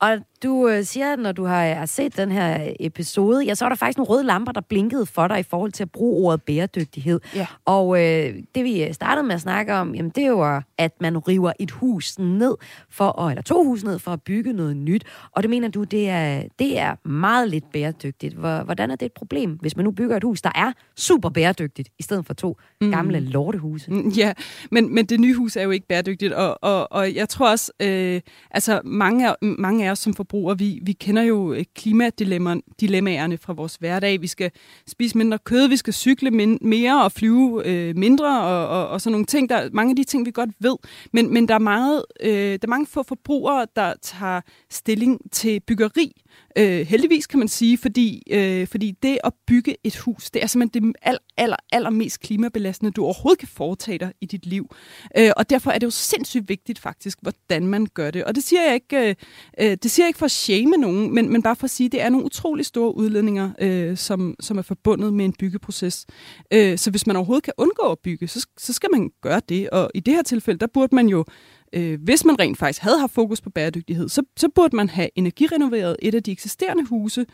[0.00, 3.64] Og du øh, siger, at når du har, har set den her episode, ja, så
[3.64, 6.26] er der faktisk nogle røde lamper, der blinkede for dig i forhold til at bruge
[6.26, 7.20] ordet bæredygtighed.
[7.34, 7.46] Ja.
[7.64, 11.18] Og øh, det vi startede med at snakke om, jamen, det er jo, at man
[11.18, 12.54] river et hus ned,
[12.90, 15.04] for, eller to hus ned, for at bygge noget nyt.
[15.32, 18.34] Og det mener du, det er, det er meget lidt bæredygtigt.
[18.34, 21.88] Hvordan er det et problem, hvis man nu bygger et hus, der er super bæredygtigt,
[21.98, 22.90] i stedet for to mm.
[22.90, 23.90] gamle lortehuse?
[23.90, 24.32] Mm, ja,
[24.70, 27.72] men, men det nye hus er jo ikke bæredygtigt, og, og, og jeg tror også,
[27.82, 28.20] øh,
[28.50, 30.54] altså mange af, mange af os som forbruger.
[30.54, 34.20] vi, vi kender jo øh, klimadilemmaerne fra vores hverdag.
[34.20, 34.50] Vi skal
[34.86, 39.00] spise mindre kød, vi skal cykle min, mere og flyve øh, mindre, og, og, og
[39.00, 39.48] sådan nogle ting.
[39.48, 40.76] Der mange af de ting, vi godt ved.
[41.12, 45.60] Men, men der, er meget, øh, der er mange få forbrugere, der tager stilling til
[45.60, 46.12] byggeri.
[46.58, 50.46] Øh, heldigvis kan man sige, fordi, øh, fordi det at bygge et hus, det er
[50.46, 54.74] simpelthen det aller, aller, aller mest klimabelastende, du overhovedet kan foretage dig i dit liv.
[55.18, 58.24] Øh, og derfor er det jo sindssygt vigtigt faktisk, hvordan man gør det.
[58.24, 59.14] Og det siger jeg ikke, øh,
[59.60, 61.86] øh det siger jeg ikke for at shame nogen, men, men bare for at sige,
[61.86, 66.06] at det er nogle utrolig store udledninger, øh, som, som er forbundet med en byggeproces.
[66.52, 69.70] Øh, så hvis man overhovedet kan undgå at bygge, så, så skal man gøre det.
[69.70, 71.24] Og i det her tilfælde, der burde man jo
[71.72, 75.08] øh, hvis man rent faktisk havde haft fokus på bæredygtighed, så, så burde man have
[75.14, 77.26] energirenoveret et af de eksisterende huse.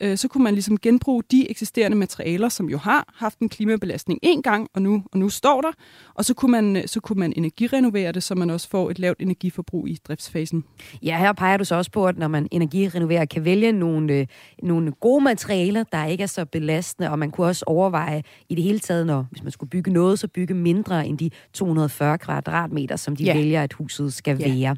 [0.00, 4.18] Øh, så kunne man ligesom genbruge de eksisterende materialer, som jo har haft en klimabelastning
[4.22, 5.70] en gang, og nu, og nu står der.
[6.14, 9.20] Og så kunne, man, så kunne man energirenovere det, så man også får et lavt
[9.20, 10.64] energiforbrug i driftsfasen.
[11.02, 14.26] Ja, her peger du så også på, at når man energirenoverer, kan vælge nogle, øh,
[14.62, 18.64] nogle gode materialer, der ikke er så belastende, og man kunne også overveje i det
[18.64, 22.96] hele taget, når hvis man skulle bygge noget, så bygge mindre end de 240 kvadratmeter,
[22.96, 23.34] som de ja.
[23.34, 24.48] vælger at huset skal ja.
[24.48, 24.76] være.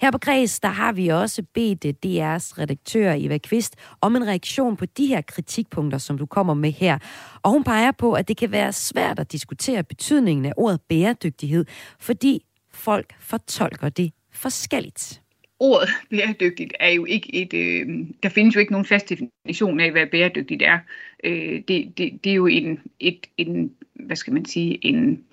[0.00, 4.26] Her på Græs, der har vi også bedt øh, DR's redaktør Eva Kvist om en
[4.26, 6.98] reaktion på de her kritikpunkter, som du kommer med her.
[7.42, 11.64] Og hun peger på, at det kan være svært at diskutere betydningen af ordet bæredygtighed,
[12.00, 15.20] fordi folk fortolker det forskelligt
[15.60, 19.90] ordet bæredygtigt er jo ikke et, øh, der findes jo ikke nogen fast definition af,
[19.90, 20.78] hvad bæredygtigt er.
[21.24, 25.24] Øh, det, det, det er jo en, et, en, hvad skal man sige, en,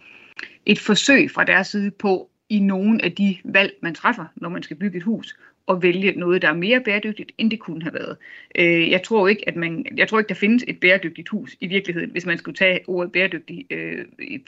[0.65, 4.63] et forsøg fra deres side på i nogle af de valg, man træffer, når man
[4.63, 5.35] skal bygge et hus,
[5.67, 8.17] og vælge noget, der er mere bæredygtigt, end det kunne have været.
[8.55, 11.67] Øh, jeg tror ikke, at man, jeg tror ikke, der findes et bæredygtigt hus i
[11.67, 14.05] virkeligheden, hvis man skulle tage ordet bæredygtig øh,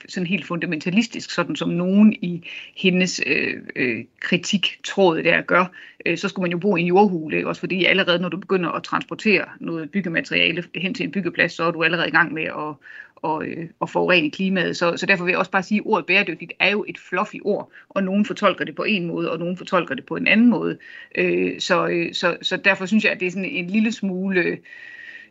[0.08, 5.64] sådan helt fundamentalistisk, sådan som nogen i hendes øh, øh, kritiktråd der gør,
[6.06, 8.70] øh, så skulle man jo bo i en jordhule, også fordi allerede når du begynder
[8.70, 12.44] at transportere noget byggemateriale hen til en byggeplads, så er du allerede i gang med
[12.44, 12.74] at,
[13.22, 14.76] og, øh, og forurene klimaet.
[14.76, 17.36] Så, så derfor vil jeg også bare sige, at ordet bæredygtigt er jo et fluffy
[17.44, 20.50] ord, og nogen fortolker det på en måde, og nogen fortolker det på en anden
[20.50, 20.78] måde.
[21.14, 24.58] Øh, så, øh, så, så derfor synes jeg, at det er sådan en lille smule...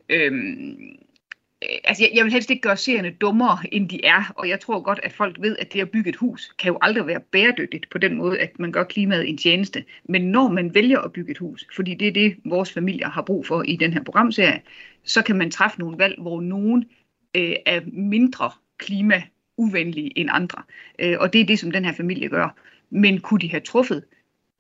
[0.10, 0.32] Øh,
[1.84, 4.80] altså jeg, jeg vil helst ikke gøre serierne dummere, end de er, og jeg tror
[4.80, 7.90] godt, at folk ved, at det at bygge et hus kan jo aldrig være bæredygtigt
[7.90, 9.84] på den måde, at man gør klimaet en tjeneste.
[10.04, 13.22] Men når man vælger at bygge et hus, fordi det er det, vores familier har
[13.22, 14.62] brug for i den her programserie,
[15.04, 16.86] så kan man træffe nogle valg, hvor nogen
[17.36, 20.64] øh, er mindre klimauvenlige end andre.
[21.00, 22.56] Øh, og det er det, som den her familie gør.
[22.90, 24.04] Men kunne de have truffet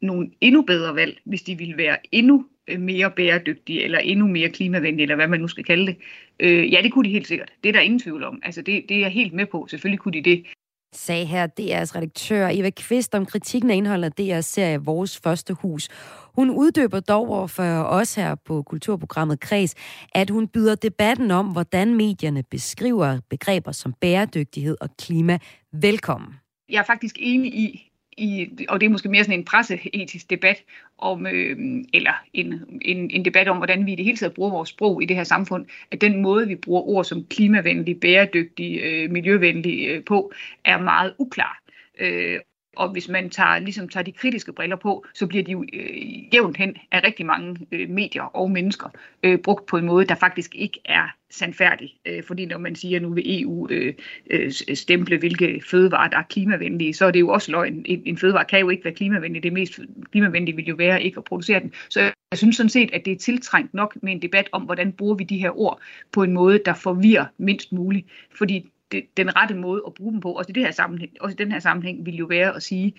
[0.01, 4.49] nogle endnu bedre valg, hvis de ville være endnu øh, mere bæredygtige, eller endnu mere
[4.49, 5.97] klimavenlige, eller hvad man nu skal kalde det.
[6.39, 7.53] Øh, ja, det kunne de helt sikkert.
[7.63, 8.39] Det er der ingen tvivl om.
[8.43, 9.67] Altså, det, det er jeg helt med på.
[9.69, 10.45] Selvfølgelig kunne de det.
[10.93, 15.53] Sagde her DR's redaktør Eva Kvist om kritikken af indholdet af DR's serie Vores Første
[15.53, 15.87] Hus.
[16.35, 19.75] Hun uddyber dog over for os her på kulturprogrammet Kreds,
[20.15, 25.37] at hun byder debatten om, hvordan medierne beskriver begreber som bæredygtighed og klima
[25.73, 26.33] velkommen.
[26.69, 27.88] Jeg er faktisk enig i,
[28.19, 30.63] i, og det er måske mere sådan en presseetisk debat,
[30.97, 31.57] om, øh,
[31.93, 35.03] eller en, en, en debat om, hvordan vi i det hele taget bruger vores sprog
[35.03, 39.87] i det her samfund, at den måde, vi bruger ord som klimavenlig, bæredygtig, øh, miljøvenlig
[39.87, 40.31] øh, på,
[40.65, 41.61] er meget uklar.
[41.99, 42.39] Øh,
[42.75, 46.33] og hvis man tager, ligesom tager de kritiske briller på, så bliver de jo øh,
[46.33, 48.89] jævnt hen af rigtig mange øh, medier og mennesker
[49.23, 51.95] øh, brugt på en måde, der faktisk ikke er sandfærdig.
[52.05, 53.93] Øh, fordi når man siger, at nu vil EU øh,
[54.29, 57.81] øh, stemple, hvilke fødevarer, der er klimavenlige, så er det jo også løgn.
[57.85, 59.43] En, en fødevare kan jo ikke være klimavenlig.
[59.43, 59.79] Det mest
[60.11, 61.73] klimavenlige vil jo være ikke at producere den.
[61.89, 64.91] Så jeg synes sådan set, at det er tiltrængt nok med en debat om, hvordan
[64.91, 65.79] bruger vi de her ord
[66.11, 68.07] på en måde, der forvirrer mindst muligt.
[68.37, 71.33] Fordi det, den rette måde at bruge dem på, også i, det her sammenhæng, også
[71.33, 72.93] i den her sammenhæng, vil jo være at sige,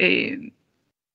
[0.00, 0.38] øh,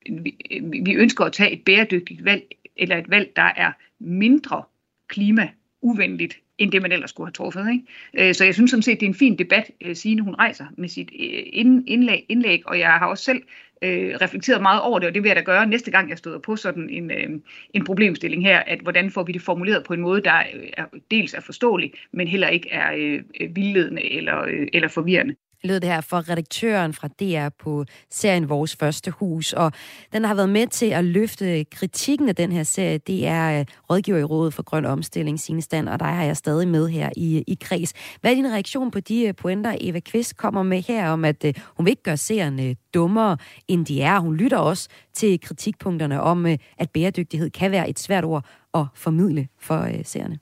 [0.09, 2.43] vi, øh, vi ønsker at tage et bæredygtigt valg,
[2.75, 4.63] eller et valg, der er mindre
[5.07, 7.71] klimauvenligt, end det man ellers skulle have truffet.
[7.71, 8.29] Ikke?
[8.29, 10.65] Øh, så jeg synes sådan set, det er en fin debat, øh, Signe hun rejser
[10.77, 11.43] med sit øh,
[11.87, 13.41] indlæg, indlæg, og jeg har også selv
[13.81, 16.39] øh, reflekteret meget over det, og det vil jeg da gøre næste gang, jeg støder
[16.39, 17.29] på sådan en, øh,
[17.73, 20.43] en problemstilling her, at hvordan får vi det formuleret på en måde, der
[20.77, 23.23] er, dels er forståelig, men heller ikke er øh,
[23.55, 25.35] vildledende eller, øh, eller forvirrende
[25.67, 29.71] lød det her for redaktøren fra DR på serien Vores Første Hus, og
[30.13, 32.97] den har været med til at løfte kritikken af den her serie.
[32.97, 36.37] Det er øh, rådgiver i Rådet for Grøn Omstilling, Signe Stand, og dig har jeg
[36.37, 37.93] stadig med her i, i kreds.
[38.21, 41.45] Hvad er din reaktion på de øh, pointer, Eva Kvist kommer med her om, at
[41.45, 44.19] øh, hun vil ikke gøre seerne dummere, end de er.
[44.19, 46.45] Hun lytter også til kritikpunkterne om,
[46.77, 50.39] at bæredygtighed kan være et svært ord at formidle for seerne.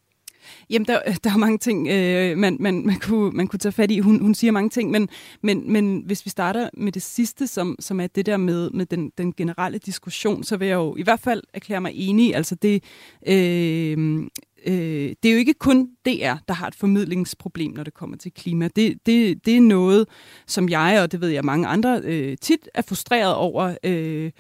[0.69, 3.91] Jamen, der, der er mange ting, øh, man, man, man, kunne, man kunne tage fat
[3.91, 3.99] i.
[3.99, 5.09] Hun, hun siger mange ting, men,
[5.41, 8.85] men, men hvis vi starter med det sidste, som, som er det der med, med
[8.85, 12.35] den, den generelle diskussion, så vil jeg jo i hvert fald erklære mig enig.
[12.35, 12.83] Altså det,
[13.27, 14.27] øh,
[14.65, 18.31] øh, det er jo ikke kun DR, der har et formidlingsproblem, når det kommer til
[18.31, 18.69] klima.
[18.75, 20.07] Det, det, det er noget,
[20.47, 23.75] som jeg, og det ved jeg mange andre, øh, tit er frustreret over.
[23.83, 24.31] Øh,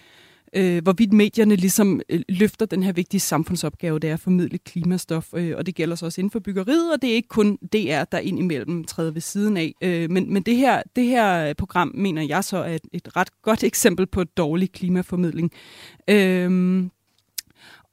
[0.53, 5.27] øh, hvorvidt medierne ligesom øh, løfter den her vigtige samfundsopgave, det er at formidle klimastof,
[5.33, 8.03] øh, og det gælder så også inden for byggeriet, og det er ikke kun DR,
[8.03, 9.73] der indimellem træder ved siden af.
[9.81, 13.41] Øh, men men det, her, det her program, mener jeg så, er et, et ret
[13.41, 15.51] godt eksempel på dårlig klimaformidling.
[16.09, 16.83] Øh,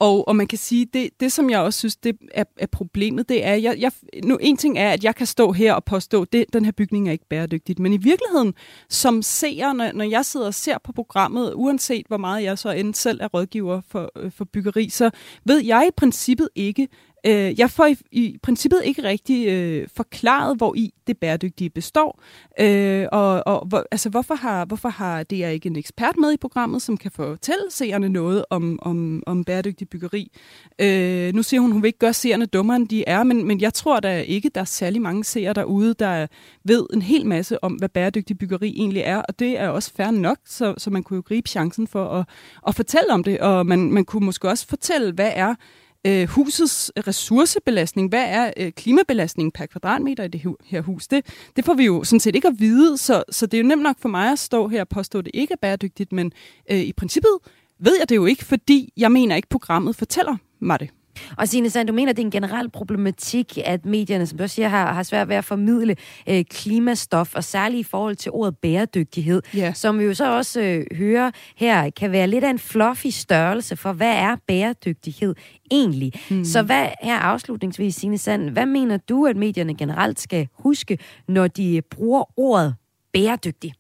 [0.03, 3.29] og, og man kan sige, det, det som jeg også synes, det er, er problemet,
[3.29, 3.93] det er, jeg, jeg,
[4.25, 7.09] nu en ting er, at jeg kan stå her og påstå, at den her bygning
[7.09, 8.55] er ikke bæredygtig, men i virkeligheden,
[8.89, 12.71] som seer, når, når jeg sidder og ser på programmet, uanset hvor meget jeg så
[12.71, 15.11] end selv er rådgiver for, øh, for byggeri, så
[15.45, 16.89] ved jeg i princippet ikke,
[17.27, 22.23] Øh, jeg får i, i princippet ikke rigtig øh, forklaret, hvor i det bæredygtige består.
[22.61, 26.37] Øh, og og hvor, altså, hvorfor, har, hvorfor har DR ikke en ekspert med i
[26.37, 30.33] programmet, som kan fortælle seerne noget om, om, om bæredygtig byggeri?
[30.79, 33.61] Øh, nu siger hun, hun vil ikke gøre seerne dummere, end de er, men, men
[33.61, 36.27] jeg tror da ikke, der er særlig mange seere derude, der
[36.65, 40.11] ved en hel masse om, hvad bæredygtig byggeri egentlig er, og det er også fair
[40.11, 42.29] nok, så, så man kunne jo gribe chancen for at,
[42.67, 45.55] at fortælle om det, og man, man kunne måske også fortælle, hvad er
[46.07, 51.65] øh, husets ressourcebelastning, hvad er øh, klimabelastningen per kvadratmeter i det her hus, det, det
[51.65, 53.97] får vi jo sådan set ikke at vide, så, så det er jo nemt nok
[53.99, 56.33] for mig at stå her og påstå, at det ikke er bæredygtigt, men
[56.71, 57.31] øh, i princippet
[57.79, 60.91] ved jeg det jo ikke, fordi jeg mener ikke, programmet fortæller mig det.
[61.39, 64.55] Og Signe Sand, du mener, det er en generel problematik, at medierne, som du også
[64.55, 65.97] siger, har, har svært ved at formidle
[66.29, 69.73] øh, klimastof, og særligt i forhold til ordet bæredygtighed, ja.
[69.73, 73.77] som vi jo så også øh, hører her, kan være lidt af en fluffy størrelse
[73.77, 75.35] for, hvad er bæredygtighed
[75.71, 76.13] egentlig?
[76.31, 76.45] Mm.
[76.45, 80.99] Så hvad her afslutningsvis, Signe Sand, hvad mener du, at medierne generelt skal huske,
[81.29, 82.75] når de bruger ordet
[83.13, 83.73] bæredygtig?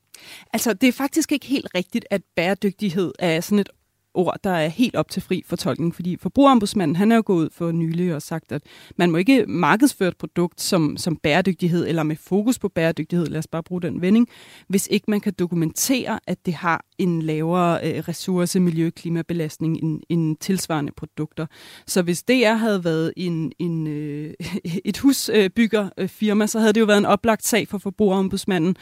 [0.53, 3.69] Altså, det er faktisk ikke helt rigtigt, at bæredygtighed er sådan et
[4.15, 7.51] ord, der er helt op til fri fortolkning, fordi forbrugerombudsmanden, han er jo gået ud
[7.53, 8.63] for nylig og sagt, at
[8.97, 13.39] man må ikke markedsføre et produkt som, som bæredygtighed, eller med fokus på bæredygtighed, lad
[13.39, 14.29] os bare bruge den vending,
[14.69, 20.01] hvis ikke man kan dokumentere, at det har en lavere øh, ressource-, miljø- klimabelastning end,
[20.09, 21.47] end tilsvarende produkter.
[21.87, 24.35] Så hvis DR havde været en, en, øh,
[24.85, 28.77] et husbyggerfirma, så havde det jo været en oplagt sag for forbrugerombudsmanden.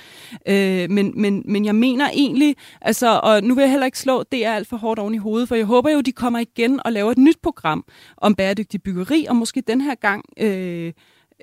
[0.49, 4.23] Øh, men, men, men jeg mener egentlig, altså, og nu vil jeg heller ikke slå
[4.23, 6.93] DR alt for hårdt oven i hovedet, for jeg håber jo, de kommer igen og
[6.93, 7.85] laver et nyt program
[8.17, 10.93] om bæredygtig byggeri, og måske den her gang øh,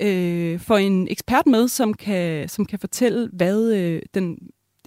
[0.01, 4.37] øh, får en ekspert med, som kan, som kan fortælle, hvad øh, den,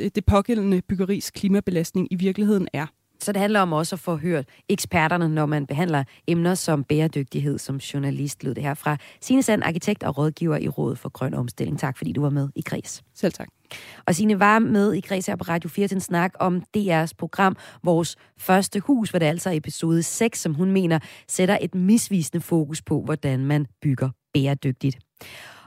[0.09, 2.87] det pågældende byggeris klimabelastning i virkeligheden er.
[3.23, 7.59] Så det handler om også at få hørt eksperterne, når man behandler emner som bæredygtighed
[7.59, 11.35] som journalist, lød det her fra Signe Sand, arkitekt og rådgiver i Rådet for Grøn
[11.35, 11.79] Omstilling.
[11.79, 13.03] Tak fordi du var med i Kreds.
[13.15, 13.49] Selv tak.
[14.07, 17.11] Og Signe var med i Kreds her på Radio 4 til en snak om DR's
[17.19, 21.75] program Vores Første Hus, hvor det altså er episode 6, som hun mener sætter et
[21.75, 24.99] misvisende fokus på, hvordan man bygger bæredygtigt.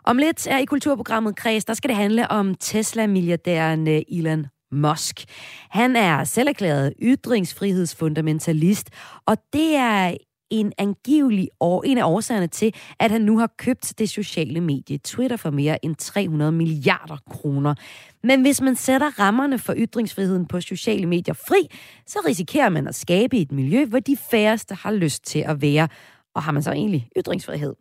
[0.05, 5.23] Om lidt er i kulturprogrammet Kreds, der skal det handle om Tesla-milliardæren eh, Elon Musk.
[5.69, 8.89] Han er selverklæret ytringsfrihedsfundamentalist,
[9.25, 10.17] og det er
[10.49, 14.97] en angivelig år, en af årsagerne til, at han nu har købt det sociale medie
[14.97, 17.75] Twitter for mere end 300 milliarder kroner.
[18.23, 22.95] Men hvis man sætter rammerne for ytringsfriheden på sociale medier fri, så risikerer man at
[22.95, 25.87] skabe et miljø, hvor de færreste har lyst til at være.
[26.35, 27.75] Og har man så egentlig ytringsfrihed?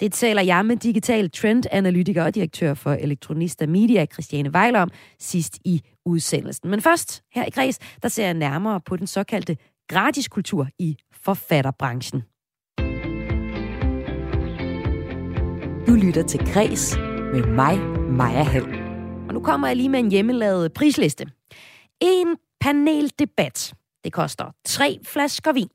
[0.00, 5.58] Det taler jeg med digital trendanalytiker og direktør for Elektronista Media, Christiane Weiler, om sidst
[5.64, 6.70] i udsendelsen.
[6.70, 9.56] Men først, her i Græs, der ser jeg nærmere på den såkaldte
[9.88, 12.22] gratiskultur i forfatterbranchen.
[15.86, 16.96] Du lytter til Græs
[17.32, 17.78] med mig,
[18.10, 18.82] Maja Hall.
[19.28, 21.26] Og nu kommer jeg lige med en hjemmelavet prisliste.
[22.00, 23.74] En paneldebat.
[24.04, 25.68] Det koster tre flasker vin.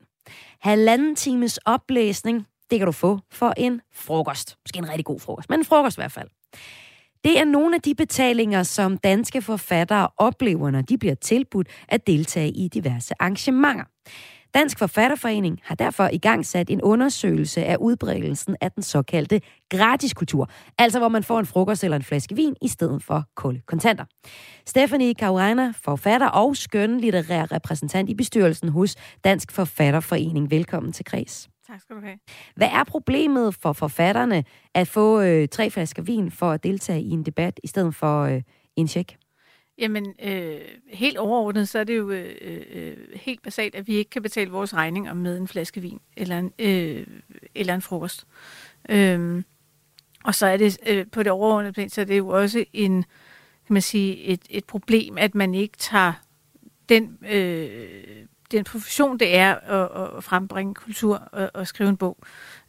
[0.60, 2.46] Halvanden times oplæsning.
[2.70, 4.56] Det kan du få for en frokost.
[4.64, 6.28] Måske en rigtig god frokost, men en frokost i hvert fald.
[7.24, 12.06] Det er nogle af de betalinger, som danske forfattere oplever, når de bliver tilbudt at
[12.06, 13.84] deltage i diverse arrangementer.
[14.54, 20.50] Dansk Forfatterforening har derfor i gang sat en undersøgelse af udbredelsen af den såkaldte gratiskultur,
[20.78, 24.04] altså hvor man får en frokost eller en flaske vin i stedet for kolde kontanter.
[24.66, 30.50] Stephanie Caruana, forfatter og skønlitterær repræsentant i bestyrelsen hos Dansk Forfatterforening.
[30.50, 31.48] Velkommen til Kreds.
[31.66, 32.18] Tak skal du have.
[32.56, 37.10] Hvad er problemet for forfatterne at få øh, tre flasker vin for at deltage i
[37.10, 38.42] en debat i stedet for øh,
[38.76, 39.16] en check?
[39.78, 44.10] Jamen, øh, helt overordnet, så er det jo øh, øh, helt basalt, at vi ikke
[44.10, 47.06] kan betale vores regninger med en flaske vin eller en, øh,
[47.54, 48.26] eller en frokost.
[48.88, 49.42] Øh,
[50.24, 53.02] og så er det øh, på det overordnede plan, så er det jo også en,
[53.66, 56.12] kan man sige, et, et problem, at man ikke tager
[56.88, 57.88] den, øh,
[58.50, 62.18] den profession, det er at, at frembringe kultur og, og skrive en bog,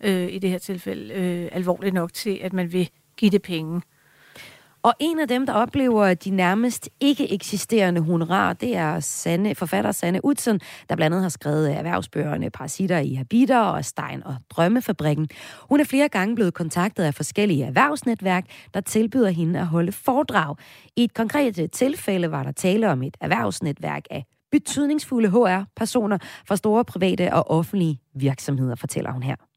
[0.01, 3.81] øh, i det her tilfælde, øh, alvorligt nok til, at man vil give det penge.
[4.89, 9.91] Og en af dem, der oplever de nærmest ikke eksisterende honorar, det er Sanne, forfatter
[9.91, 14.35] Sanne Utzen, der blandt andet har skrevet øh, erhvervsbøgerne Parasitter i Habiter og Stein og
[14.49, 15.29] Drømmefabrikken.
[15.69, 20.55] Hun er flere gange blevet kontaktet af forskellige erhvervsnetværk, der tilbyder hende at holde foredrag.
[20.95, 26.55] I et konkret øh, tilfælde var der tale om et erhvervsnetværk af betydningsfulde HR-personer fra
[26.55, 29.48] store private og offentlige virksomheder, fortæller hun her.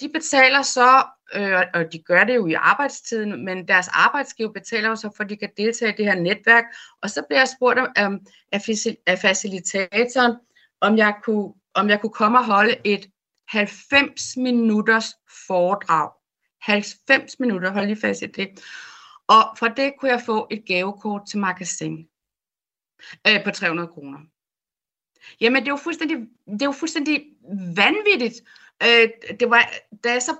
[0.00, 1.04] De betaler så,
[1.34, 5.24] øh, og de gør det jo i arbejdstiden, men deres arbejdsgiver betaler jo så, for
[5.24, 6.64] at de kan deltage i det her netværk.
[7.02, 8.20] Og så bliver jeg spurgt um,
[8.52, 8.60] af,
[9.06, 10.36] af facilitatoren,
[10.80, 13.06] om jeg, kunne, om jeg kunne komme og holde et
[13.48, 15.14] 90 minutters
[15.46, 16.10] foredrag.
[16.60, 18.48] 90 minutter, hold lige fast i det.
[19.28, 22.08] Og for det kunne jeg få et gavekort til magasin
[23.28, 24.18] øh, på 300 kroner.
[25.40, 27.24] Jamen, det er jo fuldstændig, det er jo fuldstændig
[27.76, 28.34] vanvittigt.
[28.82, 29.08] Øh,
[29.40, 29.70] det var,
[30.04, 30.36] da jeg så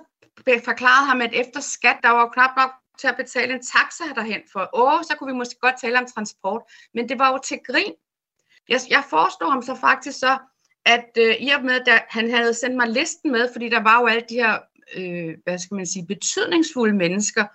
[0.65, 4.41] forklarede ham, at efter skat, der var knap nok til at betale en taxa derhen
[4.51, 6.61] for, åh, så kunne vi måske godt tale om transport,
[6.93, 7.93] men det var jo til grin.
[8.69, 10.37] Jeg, jeg forestod ham så faktisk så,
[10.85, 14.01] at øh, i og med, at han havde sendt mig listen med, fordi der var
[14.01, 14.59] jo alle de her,
[14.97, 17.45] øh, hvad skal man sige, betydningsfulde mennesker.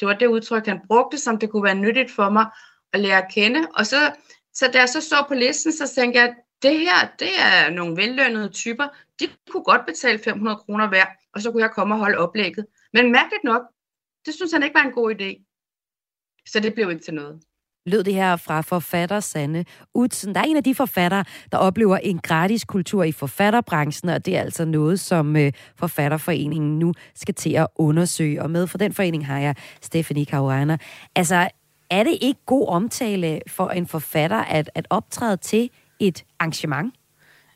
[0.00, 2.46] Det var det udtryk, han brugte, som det kunne være nyttigt for mig
[2.92, 3.68] at lære at kende.
[3.74, 4.14] Og så,
[4.54, 7.70] så da jeg så så på listen, så tænkte jeg, at det her, det er
[7.70, 8.88] nogle vellønnede typer.
[9.22, 12.66] De kunne godt betale 500 kroner hver, og så kunne jeg komme og holde oplægget.
[12.92, 13.62] Men mærkeligt nok,
[14.26, 15.30] det synes han ikke var en god idé.
[16.46, 17.42] Så det blev ikke til noget
[17.86, 19.64] lød det her fra forfatter Sanne
[19.94, 20.34] Utsen.
[20.34, 24.36] Der er en af de forfattere, der oplever en gratis kultur i forfatterbranchen, og det
[24.36, 28.42] er altså noget, som øh, Forfatterforeningen nu skal til at undersøge.
[28.42, 30.78] Og med for den forening har jeg Stephanie Caruana.
[31.16, 31.48] Altså,
[31.90, 35.70] er det ikke god omtale for en forfatter at, at optræde til
[36.00, 36.94] et arrangement?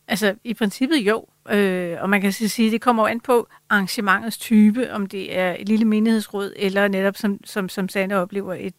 [0.08, 1.26] Altså, i princippet jo.
[1.50, 5.56] Øh, og man kan sige, at det kommer an på arrangementets type, om det er
[5.58, 8.74] et lille menighedsråd, eller netop, som, som, som Sande oplever, et,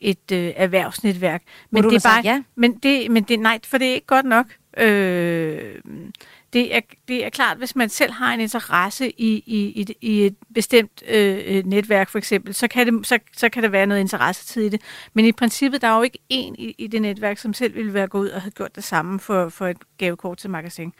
[0.00, 1.42] et øh, erhvervsnetværk.
[1.70, 2.42] Men det er bare, ja?
[2.54, 4.46] men det, men det, nej, for det er ikke godt nok.
[4.78, 5.74] Øh,
[6.52, 10.26] det er, det er klart, hvis man selv har en interesse i, i, i, i
[10.26, 14.00] et bestemt øh, netværk for eksempel, så kan, det, så, så kan der være noget
[14.00, 14.80] interessetid i det.
[15.14, 17.94] Men i princippet, der er jo ikke en i, i det netværk, som selv ville
[17.94, 20.92] være gået ud og have gjort det samme for, for et gavekort til magasin.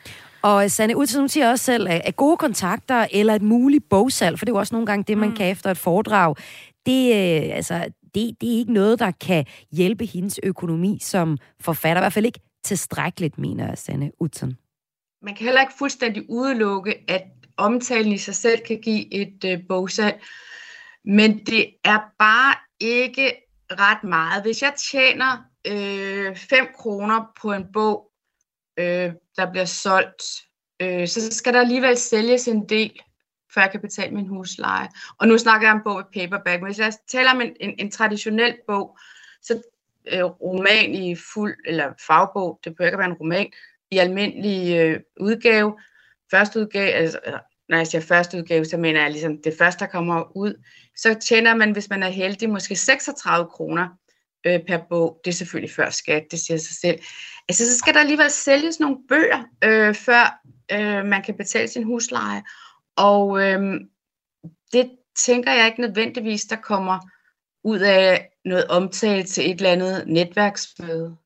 [0.42, 4.52] Og Sanne Utzon siger også selv, at gode kontakter eller et muligt bogsalg, for det
[4.52, 5.36] er jo også nogle gange det, man mm.
[5.36, 6.34] kan efter et foredrag,
[6.86, 7.74] det, øh, altså,
[8.14, 12.00] det, det er ikke noget, der kan hjælpe hendes økonomi som forfatter.
[12.00, 14.56] I hvert fald ikke tilstrækkeligt, mener Sanne Utzon.
[15.22, 17.22] Man kan heller ikke fuldstændig udelukke, at
[17.56, 20.22] omtalen i sig selv kan give et øh, bogsalg.
[21.04, 23.32] Men det er bare ikke
[23.70, 24.42] ret meget.
[24.42, 28.11] Hvis jeg tjener øh, 5 kroner på en bog,
[28.76, 30.22] øh, der bliver solgt,
[30.80, 33.00] øh, så skal der alligevel sælges en del
[33.54, 34.88] før jeg kan betale min husleje.
[35.18, 37.74] Og nu snakker jeg om bog i paperback, men hvis jeg taler om en, en,
[37.78, 38.98] en traditionel bog,
[39.42, 39.62] så
[40.12, 43.52] øh, roman i fuld, eller fagbog, det behøver ikke være en roman,
[43.90, 45.78] i almindelig øh, udgave,
[46.30, 47.18] første udgave, altså,
[47.68, 50.64] når jeg siger første udgave, så mener jeg ligesom det første, der kommer ud,
[50.96, 53.88] så tjener man, hvis man er heldig, måske 36 kroner
[54.46, 55.20] øh, per bog.
[55.24, 56.98] Det er selvfølgelig før skat, det siger sig selv.
[57.48, 60.40] Altså, så skal der alligevel sælges nogle bøger, øh, før
[60.72, 62.42] øh, man kan betale sin husleje.
[62.96, 63.80] Og øh,
[64.72, 66.98] det tænker jeg ikke nødvendigvis, der kommer
[67.64, 71.16] ud af noget omtale til et eller andet netværksmøde.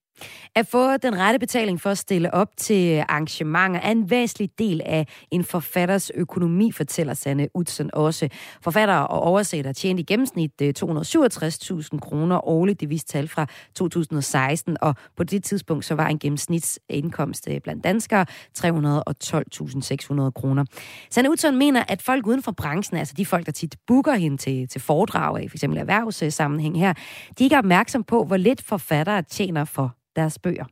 [0.56, 4.80] At få den rette betaling for at stille op til arrangementer er en væsentlig del
[4.84, 8.28] af en forfatters økonomi, fortæller Sanne Utsen også.
[8.62, 14.76] Forfattere og oversætter tjente i gennemsnit øh, 267.000 kroner årligt, det viste tal fra 2016,
[14.80, 18.26] og på det tidspunkt så var en gennemsnitsindkomst øh, blandt danskere
[18.58, 20.64] 312.600 kroner.
[21.10, 24.36] Sanne Utsen mener, at folk uden for branchen, altså de folk, der tit booker hende
[24.36, 25.62] til, til foredrag af f.eks.
[25.62, 27.00] erhvervssammenhæng her, de
[27.38, 30.64] er ikke opmærksom på, hvor lidt forfattere tjener for deres bøger.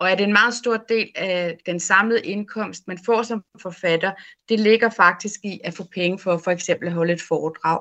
[0.00, 4.12] Og at en meget stor del af den samlede indkomst, man får som forfatter,
[4.48, 7.80] det ligger faktisk i at få penge for for eksempel at holde et foredrag.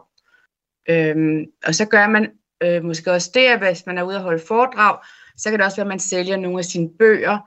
[0.90, 2.32] Øhm, og så gør man
[2.64, 4.98] øh, måske også det, at hvis man er ude at holde foredrag,
[5.38, 7.38] så kan det også være, at man sælger nogle af sine bøger,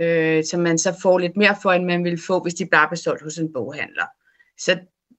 [0.00, 2.88] øh, som man så får lidt mere for, end man ville få, hvis de bare
[2.88, 4.06] blev solgt hos en boghandler.
[4.58, 4.78] Så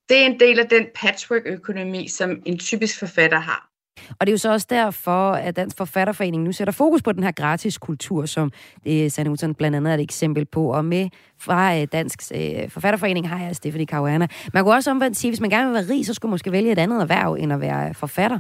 [0.10, 3.70] det er en del af den patchwork-økonomi, som en typisk forfatter har.
[4.10, 7.24] Og det er jo så også derfor, at Dansk Forfatterforening nu sætter fokus på den
[7.24, 8.52] her gratis kultur, som
[8.84, 10.74] det Sanne Utzon blandt andet er et eksempel på.
[10.74, 14.28] Og med fra øh, Dansk øh, Forfatterforening har jeg Stephanie Caruana.
[14.54, 16.34] Man kunne også omvendt sige, at hvis man gerne vil være rig, så skulle man
[16.34, 18.40] måske vælge et andet erhverv, end at være øh, forfatter.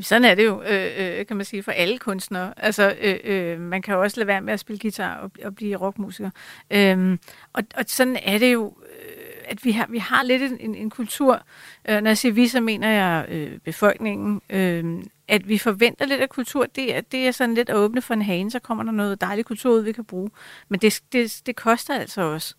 [0.00, 2.54] Sådan er det jo, øh, øh, kan man sige, for alle kunstnere.
[2.56, 5.54] Altså, øh, øh, man kan jo også lade være med at spille guitar og, og
[5.54, 6.30] blive rockmusiker.
[6.70, 7.18] Øh,
[7.52, 9.17] og, og sådan er det jo øh,
[9.48, 11.42] at vi har, vi har lidt en, en kultur,
[11.88, 16.20] øh, når jeg siger vi, så mener jeg øh, befolkningen, øh, at vi forventer lidt
[16.20, 18.84] af kultur, det er, det er sådan lidt at åbne for en hane, så kommer
[18.84, 20.30] der noget dejligt kultur ud, vi kan bruge.
[20.68, 22.54] Men det, det, det koster altså også.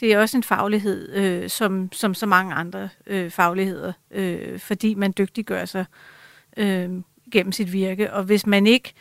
[0.00, 4.94] Det er også en faglighed, øh, som, som så mange andre øh, fagligheder, øh, fordi
[4.94, 5.84] man dygtiggør sig
[6.56, 6.90] øh,
[7.32, 8.12] gennem sit virke.
[8.12, 8.94] Og hvis man ikke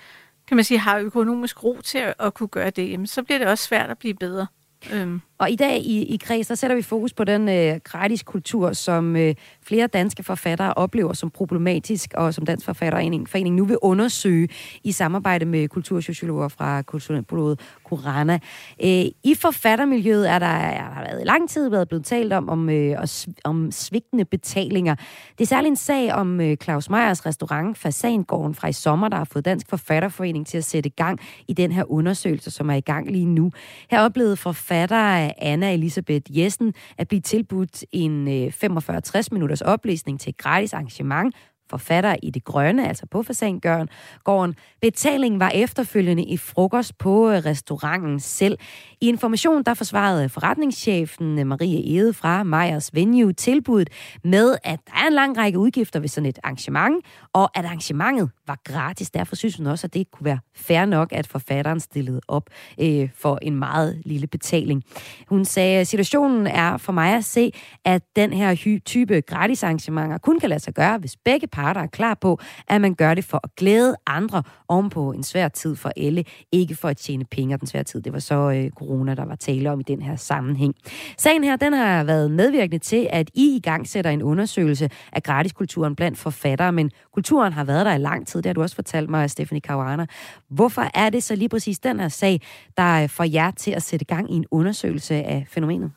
[0.48, 3.38] kan man sige, har økonomisk ro til at, at kunne gøre det, jamen, så bliver
[3.38, 4.48] det også svært at blive bedre.
[4.94, 5.22] Øhm.
[5.42, 8.74] Og i dag i, i Kreds, der sætter vi fokus på den øh, gratis kultur,
[8.74, 13.78] som øh, flere danske forfattere oplever som problematisk, og som Dansk Forfatterforening Forening nu vil
[13.82, 14.48] undersøge
[14.84, 18.40] i samarbejde med kultursociologer fra Kulturbureauet Kurana.
[18.84, 22.50] Øh, I forfattermiljøet er der, er der været i lang tid været blevet talt om,
[22.50, 22.98] om, øh,
[23.44, 24.96] om svigtende betalinger.
[25.38, 29.18] Det er særligt en sag om øh, Claus Meyers restaurant Fasangården fra i sommer, der
[29.18, 32.82] har fået Dansk Forfatterforening til at sætte gang i den her undersøgelse, som er i
[32.82, 33.52] gang lige nu.
[33.92, 40.30] Her oplevede forfatter Anna Elisabeth Jessen at blive tilbudt en øh, 45-60 minutters oplæsning til
[40.30, 41.36] et gratis arrangement
[41.72, 44.56] forfatter i det grønne, altså på Fasangården.
[44.82, 48.58] Betalingen var efterfølgende i frokost på øh, restauranten selv.
[49.02, 53.90] I information der forsvarede forretningschefen øh, Marie Ede fra Meyers Venue tilbuddet
[54.24, 58.30] med, at der er en lang række udgifter ved sådan et arrangement, og at arrangementet
[58.52, 59.12] var gratis.
[59.12, 62.50] Derfor synes hun også, at det kunne være fair nok, at forfatteren stillede op
[62.80, 64.84] øh, for en meget lille betaling.
[65.28, 67.52] Hun sagde, at situationen er for mig at se,
[67.86, 71.88] at den her type gratis arrangementer kun kan lade sig gøre, hvis begge parter er
[71.88, 75.92] klar på, at man gør det for at glæde andre ovenpå en svær tid for
[75.98, 77.58] alle, ikke for at tjene penge.
[77.58, 80.16] Den svære tid, det var så øh, corona, der var tale om i den her
[80.16, 80.76] sammenhæng.
[81.18, 85.24] Sagen her, den har været medvirkende til, at I i gang sætter en undersøgelse af
[85.24, 88.76] gratiskulturen blandt forfattere, men kulturen har været der i lang tid, det har du også
[88.76, 90.06] fortalt mig, Stephanie Caruana.
[90.48, 92.42] Hvorfor er det så lige præcis den her sag,
[92.78, 95.92] der øh, får jer til at sætte gang i en undersøgelse af fænomenet?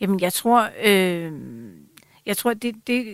[0.00, 1.32] Jamen, jeg tror, øh,
[2.26, 3.04] jeg tror det, det,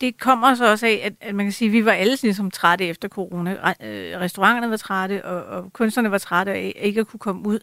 [0.00, 2.50] det kommer så også af, at, at man kan sige, at vi var alle ligesom
[2.50, 3.50] trætte efter corona.
[3.82, 7.58] Øh, restauranterne var trætte, og, og kunstnerne var trætte af ikke at kunne komme ud.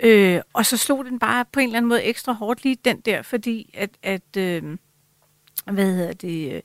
[0.00, 3.00] Øh, og så slog den bare på en eller anden måde ekstra hårdt lige den
[3.00, 4.76] der, fordi at, at øh,
[5.72, 6.60] hvad hedder det, øh,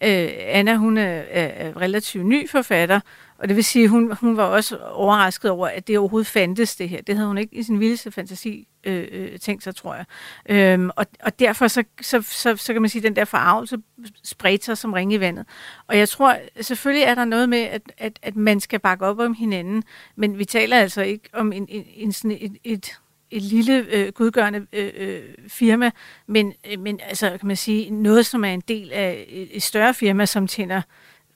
[0.00, 3.00] øh, Anna hun er, er relativt ny forfatter,
[3.38, 6.76] og det vil sige, at hun, hun var også overrasket over, at det overhovedet fandtes
[6.76, 7.02] det her.
[7.02, 10.04] Det havde hun ikke i sin vildeste fantasi øh, øh, tænkt sig, tror jeg.
[10.48, 13.76] Øhm, og, og derfor så, så, så, så kan man sige, at den der forarvelse
[14.24, 15.46] spredte sig som ringe i vandet.
[15.86, 19.18] Og jeg tror, selvfølgelig er der noget med, at, at, at man skal bakke op
[19.18, 19.84] om hinanden,
[20.16, 22.98] men vi taler altså ikke om en, en, en sådan et, et
[23.30, 25.90] et lille øh, gudgørende øh, øh, firma,
[26.26, 29.62] men, øh, men altså kan man sige noget, som er en del af et, et
[29.62, 30.82] større firma, som tjener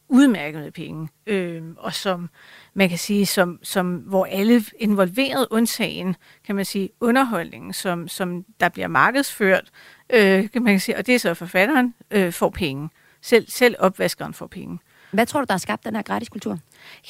[0.09, 2.31] udmærkede penge, øh, og som
[2.75, 6.17] man kan sige, som, som, hvor alle involveret, undtagen,
[6.47, 9.71] kan man sige, underholdningen, som, som der bliver markedsført,
[10.13, 12.89] øh, kan man sige, og det er så forfatteren, øh, får penge.
[13.23, 14.79] Selv, selv opvaskeren får penge.
[15.11, 16.59] Hvad tror du, der har skabt den her gratis kultur?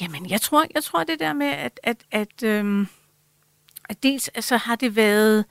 [0.01, 2.85] Jamen, jeg tror, jeg tror det der med, at, at, at, øh,
[3.91, 5.45] at dels altså, har det været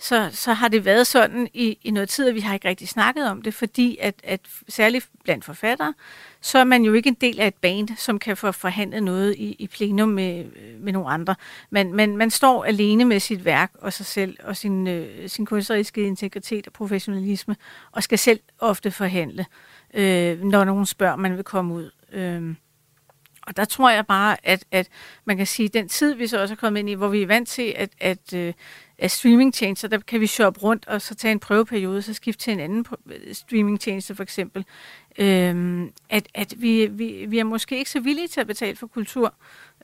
[0.00, 2.88] så, så har det været sådan i, i noget tid, at vi har ikke rigtig
[2.88, 5.94] snakket om det, fordi at, at særligt blandt forfattere,
[6.40, 9.34] så er man jo ikke en del af et band, som kan få forhandlet noget
[9.34, 10.44] i, i plenum med,
[10.80, 11.34] med nogle andre.
[11.70, 15.46] Man, man, man står alene med sit værk og sig selv og sin, øh, sin
[15.46, 17.56] kunstneriske integritet og professionalisme,
[17.92, 19.46] og skal selv ofte forhandle,
[19.94, 21.90] øh, når nogen spørger, man vil komme ud.
[22.12, 22.54] Øh.
[23.48, 24.88] Og der tror jeg bare, at, at
[25.24, 27.22] man kan sige, at den tid, vi så også er kommet ind i, hvor vi
[27.22, 28.52] er vant til, at, at, øh,
[28.98, 32.52] at streamingtjenester, der kan vi shoppe rundt og så tage en prøveperiode, så skifte til
[32.52, 32.86] en anden
[33.32, 34.64] streamingtjeneste for eksempel.
[35.18, 38.86] Øhm, at at vi, vi, vi er måske ikke så villige til at betale for
[38.86, 39.34] kultur,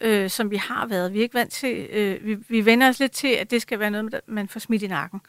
[0.00, 1.12] øh, som vi har været.
[1.12, 3.78] Vi er ikke vant til, øh, vi, vi vender os lidt til, at det skal
[3.78, 5.20] være noget, man får smidt i nakken.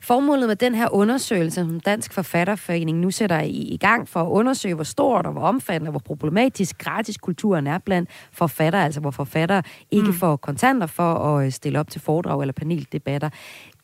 [0.00, 4.28] Formålet med den her undersøgelse, som Dansk Forfatterforening nu sætter i, i gang for at
[4.28, 9.10] undersøge, hvor stort og hvor omfattende og hvor problematisk gratiskulturen er blandt forfattere, altså hvor
[9.10, 10.14] forfattere ikke mm.
[10.14, 13.30] får kontanter for at øh, stille op til foredrag eller paneldebatter.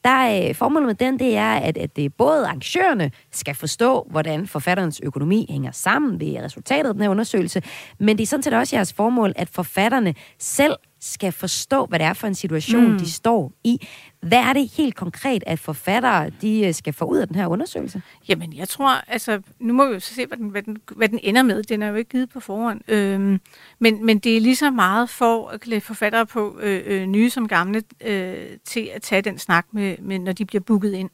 [0.04, 4.46] Der øh, formålet med den, det er, at, at det både arrangørerne skal forstå, hvordan
[4.46, 7.62] forfatterens økonomi hænger sammen ved resultatet af den her undersøgelse,
[7.98, 12.06] men det er sådan set også jeres formål, at forfatterne selv skal forstå, hvad det
[12.06, 12.98] er for en situation, mm.
[12.98, 13.86] de står i.
[14.24, 17.46] Hvad er det helt konkret, at forfattere de øh, skal få ud af den her
[17.46, 18.02] undersøgelse?
[18.28, 21.08] Jamen, jeg tror, altså, nu må vi jo så se, hvad den, hvad den, hvad
[21.08, 21.62] den ender med.
[21.62, 22.80] Den er jo ikke givet på forhånd.
[22.88, 23.40] Øhm,
[23.78, 27.30] men, men det er lige så meget for at klæde forfattere på, øh, øh, nye
[27.30, 31.10] som gamle, øh, til at tage den snak, med, med, når de bliver booket ind.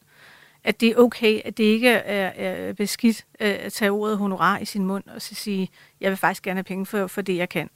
[0.63, 4.57] At det er okay, at det ikke er, er beskidt øh, at tage ordet honorar
[4.57, 5.69] i sin mund og så sige,
[6.01, 7.69] jeg vil faktisk gerne have penge for, for det, jeg kan.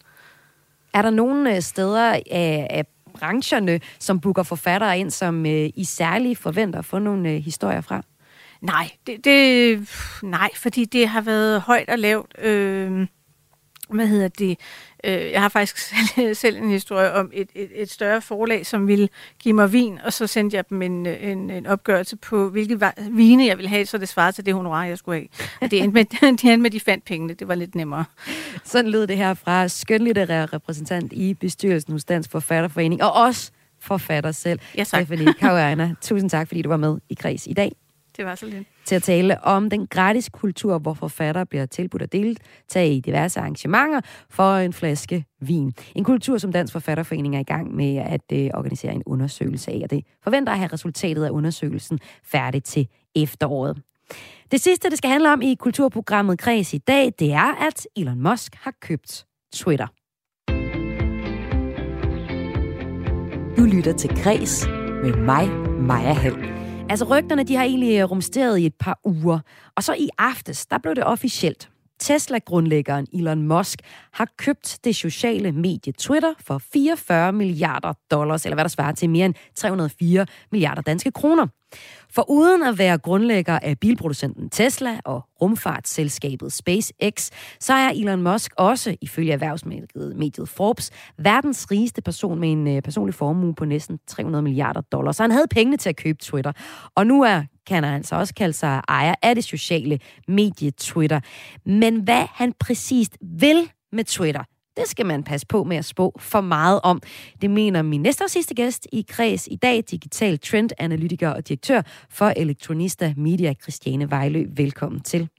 [0.93, 2.85] Er der nogle øh, steder af, af
[3.19, 7.81] brancherne, som booker forfattere ind, som øh, I særligt forventer at få nogle øh, historier
[7.81, 8.01] fra?
[8.61, 9.79] Nej, det, det,
[10.23, 12.35] nej, fordi det har været højt og lavt.
[12.41, 13.07] Øh,
[13.89, 14.59] hvad hedder det?
[15.03, 15.77] Øh, jeg har faktisk
[16.15, 19.09] selv, selv en historie om et, et, et større forlag, som ville
[19.39, 22.79] give mig vin, og så sendte jeg dem en, en, en opgørelse på, hvilke
[23.11, 25.27] vine jeg ville have, så det svarede til det honorar, jeg skulle have.
[25.61, 27.33] Og det endte med, de endte med, de fandt pengene.
[27.33, 28.05] Det var lidt nemmere.
[28.63, 34.31] Sådan lød det her fra skønlitterær repræsentant i bestyrelsen hos Dansk Forfatterforening, og også forfatter
[34.31, 35.05] selv, ja, tak.
[35.05, 37.71] Stephanie Tusind tak, fordi du var med i Kreds i dag.
[38.17, 38.67] Det var så lidt.
[38.85, 43.39] Til at tale om den gratis kultur, hvor forfattere bliver tilbudt at deltage i diverse
[43.39, 45.73] arrangementer for en flaske vin.
[45.95, 49.79] En kultur, som Dansk Forfatterforening er i gang med at uh, organisere en undersøgelse af,
[49.83, 53.81] og det forventer at have resultatet af undersøgelsen færdigt til efteråret.
[54.51, 58.21] Det sidste, det skal handle om i kulturprogrammet Kreds i dag, det er, at Elon
[58.21, 59.87] Musk har købt Twitter.
[63.57, 64.67] Du lytter til Kreds
[65.03, 65.49] med mig,
[65.79, 66.64] Maja Hall.
[66.89, 69.39] Altså rygterne, de har egentlig øh, rumsteret i et par uger.
[69.75, 71.69] Og så i aftes, der blev det officielt.
[71.99, 73.79] Tesla-grundlæggeren Elon Musk
[74.13, 79.09] har købt det sociale medie Twitter for 44 milliarder dollars, eller hvad der svarer til
[79.09, 81.47] mere end 304 milliarder danske kroner.
[82.15, 88.51] For uden at være grundlægger af bilproducenten Tesla og rumfartsselskabet SpaceX, så er Elon Musk
[88.57, 94.41] også, ifølge erhvervsmediet Forbes, verdens rigeste person med en øh, personlig formue på næsten 300
[94.41, 95.15] milliarder dollars.
[95.15, 96.51] Så han havde pengene til at købe Twitter.
[96.95, 101.19] Og nu er kan han altså også kalde sig ejer af det sociale medie Twitter.
[101.65, 104.43] Men hvad han præcist vil med Twitter,
[104.77, 107.01] det skal man passe på med at spå for meget om.
[107.41, 111.81] Det mener min næste og sidste gæst i Kreds i dag, digital trendanalytiker og direktør
[112.09, 114.45] for Elektronista Media, Christiane Vejlø.
[114.55, 115.29] Velkommen til.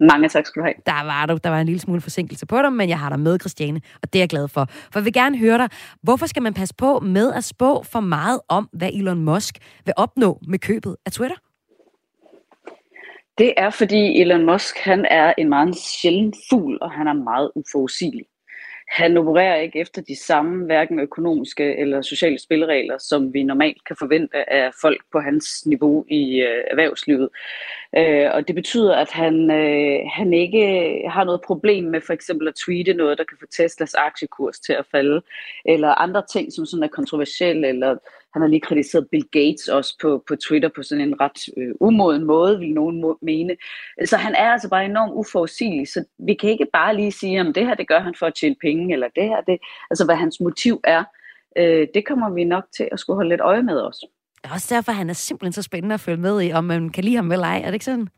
[0.00, 0.74] Mange tak skal du have.
[0.86, 1.38] Der var du.
[1.44, 4.12] Der var en lille smule forsinkelse på dig, men jeg har dig med, Christiane, og
[4.12, 4.64] det er jeg glad for.
[4.70, 5.68] For jeg vil gerne høre dig,
[6.02, 9.94] hvorfor skal man passe på med at spå for meget om, hvad Elon Musk vil
[9.96, 11.36] opnå med købet af Twitter?
[13.38, 17.50] Det er, fordi Elon Musk han er en meget sjælden fugl, og han er meget
[17.54, 18.26] uforudsigelig.
[18.88, 23.96] Han opererer ikke efter de samme hverken økonomiske eller sociale spilleregler, som vi normalt kan
[23.98, 27.28] forvente af folk på hans niveau i øh, erhvervslivet.
[27.96, 30.64] Øh, og det betyder, at han, øh, han ikke
[31.08, 34.72] har noget problem med for eksempel at tweete noget, der kan få Teslas aktiekurs til
[34.72, 35.22] at falde,
[35.64, 37.96] eller andre ting, som sådan er kontroversielle, eller
[38.32, 41.74] han har lige kritiseret Bill Gates også på, på Twitter på sådan en ret øh,
[41.80, 43.56] umoden måde, vil nogen må, mene.
[44.04, 47.52] Så han er altså bare enormt uforudsigelig, så vi kan ikke bare lige sige, om
[47.52, 49.58] det her det gør han for at tjene penge, eller det her, det,
[49.90, 51.04] altså hvad hans motiv er,
[51.58, 54.15] øh, det kommer vi nok til at skulle holde lidt øje med også.
[54.42, 56.90] Det er også derfor, han er simpelthen så spændende at følge med i, om man
[56.90, 57.58] kan lide ham eller ej.
[57.58, 58.08] Er det ikke sådan?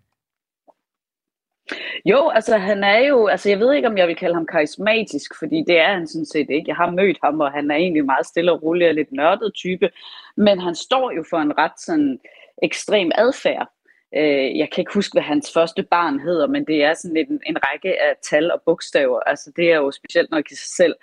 [2.04, 5.38] Jo, altså han er jo, altså jeg ved ikke, om jeg vil kalde ham karismatisk,
[5.38, 6.68] fordi det er han sådan set ikke.
[6.68, 9.54] Jeg har mødt ham, og han er egentlig meget stille og rolig og lidt nørdet
[9.54, 9.90] type,
[10.36, 12.18] men han står jo for en ret sådan
[12.62, 13.68] ekstrem adfærd.
[14.16, 17.40] Øh, jeg kan ikke huske, hvad hans første barn hedder, men det er sådan en,
[17.46, 19.20] en række af tal og bogstaver.
[19.20, 20.94] Altså det er jo specielt nok i sig selv.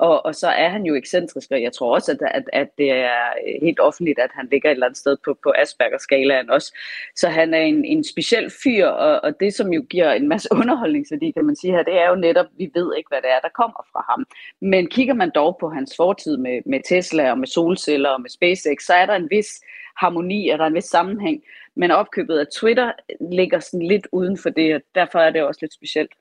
[0.00, 2.90] Og, og så er han jo ekscentrisk, og jeg tror også, at, at, at det
[2.90, 3.20] er
[3.62, 6.78] helt offentligt, at han ligger et eller andet sted på, på Asperger-skalaen også.
[7.16, 10.48] Så han er en, en speciel fyr, og, og det som jo giver en masse
[10.60, 13.40] underholdningsværdi, kan man sige her, det er jo netop, vi ved ikke, hvad det er,
[13.40, 14.26] der kommer fra ham.
[14.60, 18.30] Men kigger man dog på hans fortid med, med Tesla og med solceller og med
[18.30, 19.60] SpaceX, så er der en vis
[19.96, 21.42] harmoni, og der er en vis sammenhæng.
[21.74, 22.92] Men opkøbet af Twitter
[23.30, 26.12] ligger sådan lidt uden for det, og derfor er det også lidt specielt.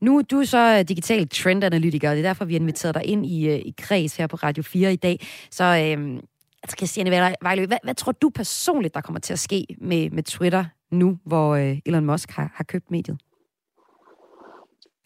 [0.00, 3.06] Nu du er så øh, digital trendanalytiker, og det er derfor, vi har inviteret dig
[3.06, 5.26] ind i, øh, i kreds her på Radio 4 i dag.
[5.50, 6.20] Så øhm,
[6.62, 10.22] altså Christiane Vejlø, hvad, hvad tror du personligt, der kommer til at ske med, med
[10.22, 13.18] Twitter nu, hvor øh, Elon Musk har, har købt mediet?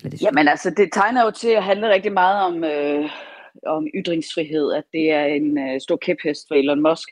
[0.02, 3.10] Det Jamen altså, det tegner jo til at handle rigtig meget om, øh,
[3.66, 7.08] om ytringsfrihed, at det er en øh, stor kæphest for Elon Musk.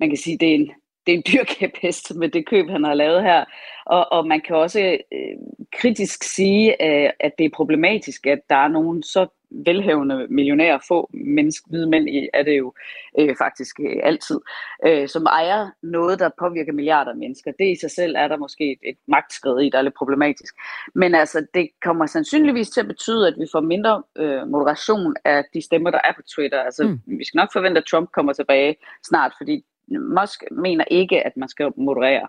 [0.00, 0.70] Man kan sige, det er en,
[1.06, 3.44] det er en dyr kæphest med det køb, han har lavet her.
[3.86, 4.80] Og, og man kan også
[5.12, 5.36] øh,
[5.72, 9.26] kritisk sige, øh, at det er problematisk, at der er nogen så
[9.66, 12.74] velhævende millionærer, få menneske, hvide mænd er det jo
[13.18, 14.40] øh, faktisk øh, altid,
[14.86, 17.52] øh, som ejer noget, der påvirker milliarder af mennesker.
[17.58, 20.54] Det i sig selv er der måske et, et magtskred i, der er lidt problematisk.
[20.94, 25.44] Men altså, det kommer sandsynligvis til at betyde, at vi får mindre øh, moderation af
[25.54, 26.60] de stemmer, der er på Twitter.
[26.62, 27.18] Altså, mm.
[27.18, 29.64] vi skal nok forvente, at Trump kommer tilbage snart, fordi
[29.98, 32.28] Musk mener ikke, at man skal moderere.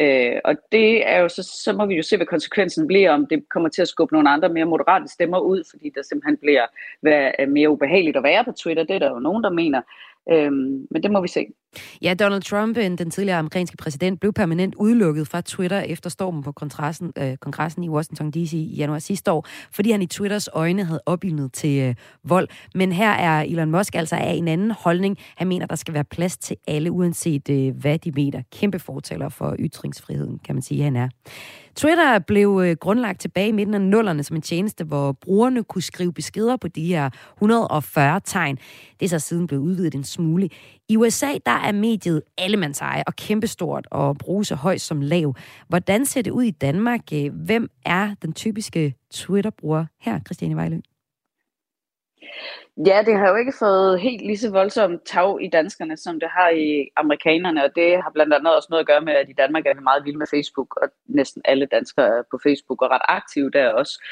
[0.00, 3.26] Øh, og det er jo så, så må vi jo se, hvad konsekvensen bliver, om
[3.26, 6.66] det kommer til at skubbe nogle andre mere moderate stemmer ud, fordi der simpelthen bliver
[7.00, 8.84] hvad, øh, mere ubehageligt at være på Twitter.
[8.84, 9.82] Det er der jo nogen, der mener.
[10.32, 11.46] Øhm, men det må vi se.
[12.02, 16.42] Ja, Donald Trump, øh, den tidligere amerikanske præsident, blev permanent udelukket fra Twitter efter stormen
[16.42, 18.52] på kongressen, øh, kongressen i Washington D.C.
[18.52, 21.94] i januar sidste år, fordi han i Twitters øjne havde opildnet til øh,
[22.24, 22.48] vold.
[22.74, 25.18] Men her er Elon Musk altså af en anden holdning.
[25.36, 28.42] Han mener, der skal være plads til alle, uanset øh, hvad de mener.
[28.52, 31.08] Kæmpe fortaler for ytringsfriheden, kan man sige, han er.
[31.78, 35.82] Twitter blev øh, grundlagt tilbage i midten af nullerne som en tjeneste, hvor brugerne kunne
[35.82, 38.58] skrive beskeder på de her 140 tegn.
[39.00, 40.48] Det er så siden blevet udvidet en smule.
[40.88, 45.34] I USA, der er mediet allemandseje og kæmpestort og bruges så højt som lav.
[45.68, 47.00] Hvordan ser det ud i Danmark?
[47.12, 50.80] Øh, hvem er den typiske Twitter-bruger her, Christiane Vejlø?
[52.86, 56.28] Ja, det har jo ikke fået helt lige så voldsomt tag i danskerne, som det
[56.32, 59.32] har i amerikanerne, og det har blandt andet også noget at gøre med, at i
[59.32, 62.90] Danmark er vi meget vilde med Facebook, og næsten alle danskere er på Facebook og
[62.90, 64.04] ret aktive der også.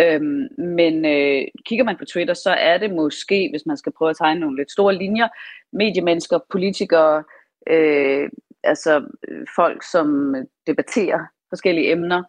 [0.00, 4.10] Øhm, men øh, kigger man på Twitter, så er det måske, hvis man skal prøve
[4.10, 5.28] at tegne nogle lidt store linjer,
[5.72, 7.24] mediemennesker, politikere,
[7.70, 8.28] øh,
[8.64, 10.34] altså øh, folk, som
[10.66, 12.22] debatterer forskellige emner,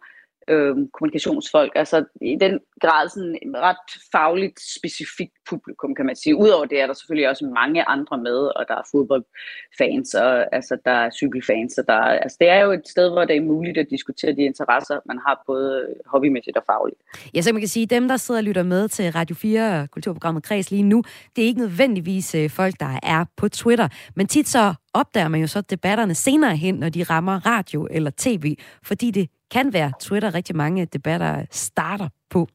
[0.48, 1.72] øh, kommunikationsfolk.
[1.74, 6.36] Altså i den grad sådan en ret fagligt specifikt publikum, kan man sige.
[6.36, 10.76] Udover det er der selvfølgelig også mange andre med, og der er fodboldfans, og altså,
[10.84, 13.40] der er cykelfans, og der er, altså, det er jo et sted, hvor det er
[13.40, 17.00] muligt at diskutere de interesser, man har både hobbymæssigt og fagligt.
[17.34, 20.42] Ja, så man kan sige, dem, der sidder og lytter med til Radio 4 kulturprogrammet
[20.42, 21.02] Kreds lige nu,
[21.36, 25.40] det er ikke nødvendigvis øh, folk, der er på Twitter, men tit så opdager man
[25.40, 29.92] jo så debatterne senere hen, når de rammer radio eller tv, fordi det kan være
[30.00, 32.48] Twitter, rigtig mange debatter starter på.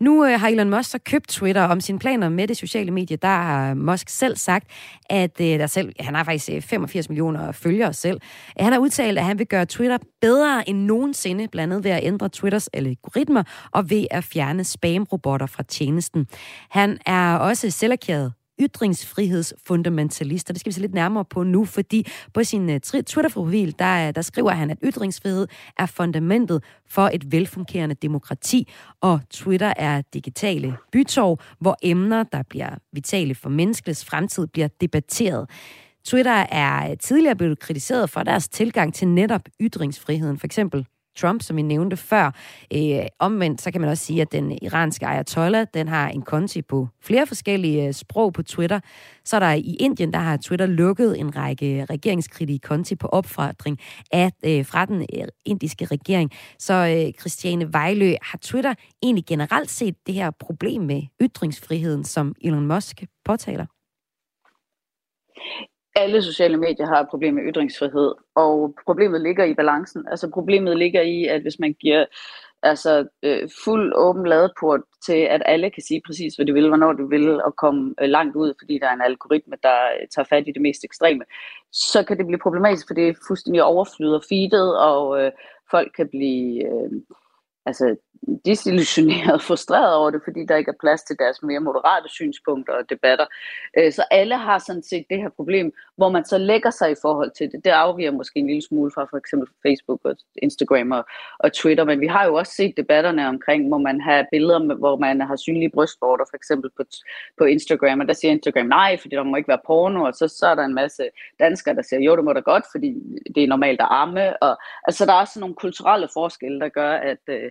[0.00, 3.16] Nu øh, har Elon Musk så købt Twitter om sine planer med det sociale medie.
[3.16, 4.66] Der har Musk selv sagt,
[5.10, 8.20] at øh, der selv, han har faktisk øh, 85 millioner følgere selv.
[8.58, 12.04] Han har udtalt, at han vil gøre Twitter bedre end nogensinde, blandt andet ved at
[12.04, 16.26] ændre Twitters algoritmer og ved at fjerne spamrobotter fra tjenesten.
[16.70, 20.52] Han er også selverklæret ytringsfrihedsfundamentalister.
[20.52, 24.14] det skal vi se lidt nærmere på nu, fordi på sin øh, Twitter-profil, der, øh,
[24.14, 25.46] der skriver han, at ytringsfrihed
[25.78, 32.70] er fundamentet for et velfungerende demokrati, og Twitter er digitale bytår, hvor emner, der bliver
[32.92, 35.50] vitale for menneskets fremtid, bliver debatteret.
[36.04, 40.38] Twitter er øh, tidligere blevet kritiseret for deres tilgang til netop ytringsfriheden.
[40.38, 40.86] For eksempel
[41.16, 42.30] Trump, som vi nævnte før.
[42.74, 46.62] Øh, omvendt, så kan man også sige, at den iranske ayatollah, den har en konti
[46.62, 48.80] på flere forskellige øh, sprog på Twitter.
[49.24, 53.78] Så er der i Indien, der har Twitter lukket en række regeringskritiske konti på opfordring
[54.12, 56.30] af, øh, fra den øh, indiske regering.
[56.58, 62.34] Så øh, Christiane Vejlø, har Twitter egentlig generelt set det her problem med ytringsfriheden, som
[62.40, 63.66] Elon Musk påtaler?
[65.94, 70.04] Alle sociale medier har et problem med ytringsfrihed, og problemet ligger i balancen.
[70.10, 72.04] Altså problemet ligger i, at hvis man giver
[72.62, 76.92] altså øh, fuld åben ladeport til, at alle kan sige præcis, hvad de vil, hvornår
[76.92, 80.26] de vil, og komme øh, langt ud, fordi der er en algoritme, der øh, tager
[80.30, 81.24] fat i det mest ekstreme,
[81.72, 85.32] så kan det blive problematisk, for det er fuldstændig overflyder feedet, og øh,
[85.70, 86.64] folk kan blive...
[86.66, 86.90] Øh,
[87.66, 87.96] altså,
[88.44, 92.90] desillusioneret frustreret over det, fordi der ikke er plads til deres mere moderate synspunkter og
[92.90, 93.26] debatter.
[93.78, 96.94] Øh, så alle har sådan set det her problem, hvor man så lægger sig i
[97.02, 97.64] forhold til det.
[97.64, 101.04] Det afviger måske en lille smule fra for eksempel Facebook og Instagram og,
[101.38, 104.96] og Twitter, men vi har jo også set debatterne omkring, hvor man har billeder, hvor
[104.96, 106.82] man har synlige brystvorter, for eksempel på,
[107.38, 110.28] på Instagram, og der siger Instagram nej, fordi der må ikke være porno, og så,
[110.28, 111.08] så er der en masse
[111.40, 112.94] danskere, der siger, jo, det må da godt, fordi
[113.34, 116.92] det er normalt at amme, og altså der er også nogle kulturelle forskelle, der gør,
[116.92, 117.50] at, øh,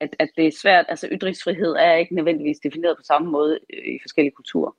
[0.00, 0.84] at, at det er svært.
[0.88, 4.72] Altså ytringsfrihed er ikke nødvendigvis defineret på samme måde øh, i forskellige kulturer.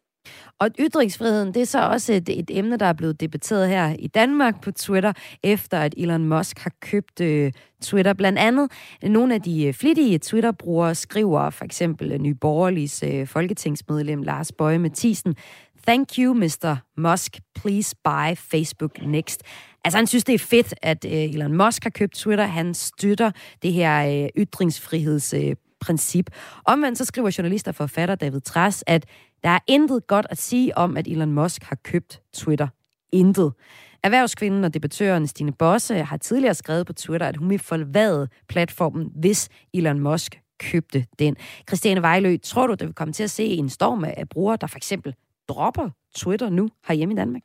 [0.60, 4.08] Og ytringsfriheden, det er så også et, et emne, der er blevet debatteret her i
[4.08, 5.14] Danmark på Twitter,
[5.44, 7.52] efter at Elon Musk har købt øh,
[7.82, 8.14] Twitter.
[8.14, 8.72] Blandt andet
[9.04, 14.80] nogle af de øh, flittige Twitter-brugere skriver for eksempel øh, Nyborgerligs øh, folketingsmedlem Lars Bøje
[14.80, 15.36] Mathisen,
[15.88, 16.76] Thank you, Mr.
[16.98, 17.40] Musk.
[17.56, 19.44] Please buy Facebook next.
[19.88, 22.46] Altså, han synes, det er fedt, at øh, Elon Musk har købt Twitter.
[22.46, 23.32] Han støtter
[23.62, 26.30] det her øh, ytringsfrihedsprincip.
[26.34, 29.06] Øh, Omvendt så skriver journalist og forfatter David Træs, at
[29.44, 32.68] der er intet godt at sige om, at Elon Musk har købt Twitter.
[33.14, 33.54] Intet.
[34.04, 39.12] Erhvervskvinden og debattøren Stine Bosse har tidligere skrevet på Twitter, at hun vil forlade platformen,
[39.16, 41.36] hvis Elon Musk købte den.
[41.68, 44.68] Christiane Vejlø, tror du, der vil komme til at se en storm af brugere, der
[44.68, 45.16] for eksempel
[45.50, 47.42] dropper Twitter nu herhjemme i Danmark?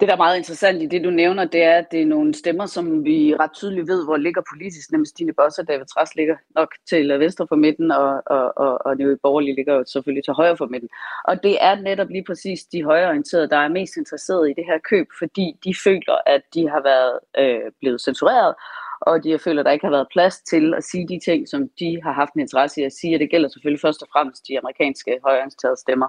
[0.00, 2.34] Det, der er meget interessant i det, du nævner, det er, at det er nogle
[2.34, 4.92] stemmer, som vi ret tydeligt ved, hvor ligger politisk.
[4.92, 8.86] Nemlig Stine Bosse og David Træs ligger nok til venstre for midten, og, og, og,
[8.86, 10.88] og det borgerlige ligger jo selvfølgelig til højre for midten.
[11.24, 14.78] Og det er netop lige præcis de højreorienterede, der er mest interesserede i det her
[14.90, 18.54] køb, fordi de føler, at de har været øh, blevet censureret,
[19.00, 21.68] og de føler, at der ikke har været plads til at sige de ting, som
[21.78, 24.48] de har haft en interesse i at sige, og det gælder selvfølgelig først og fremmest
[24.48, 26.08] de amerikanske højreorienterede stemmer.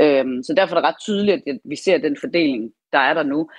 [0.00, 3.22] Øhm, så derfor er det ret tydeligt, at vi ser den fordeling, der er der
[3.22, 3.50] nu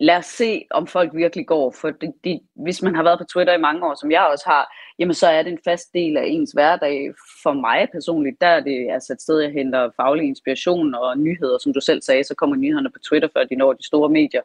[0.00, 1.70] lad os se, om folk virkelig går.
[1.80, 4.44] For det, de, hvis man har været på Twitter i mange år, som jeg også
[4.46, 7.14] har, jamen så er det en fast del af ens hverdag.
[7.42, 11.58] For mig personligt, der er det altså et sted, jeg henter faglig inspiration og nyheder.
[11.58, 14.42] Som du selv sagde, så kommer nyhederne på Twitter, før de når de store medier.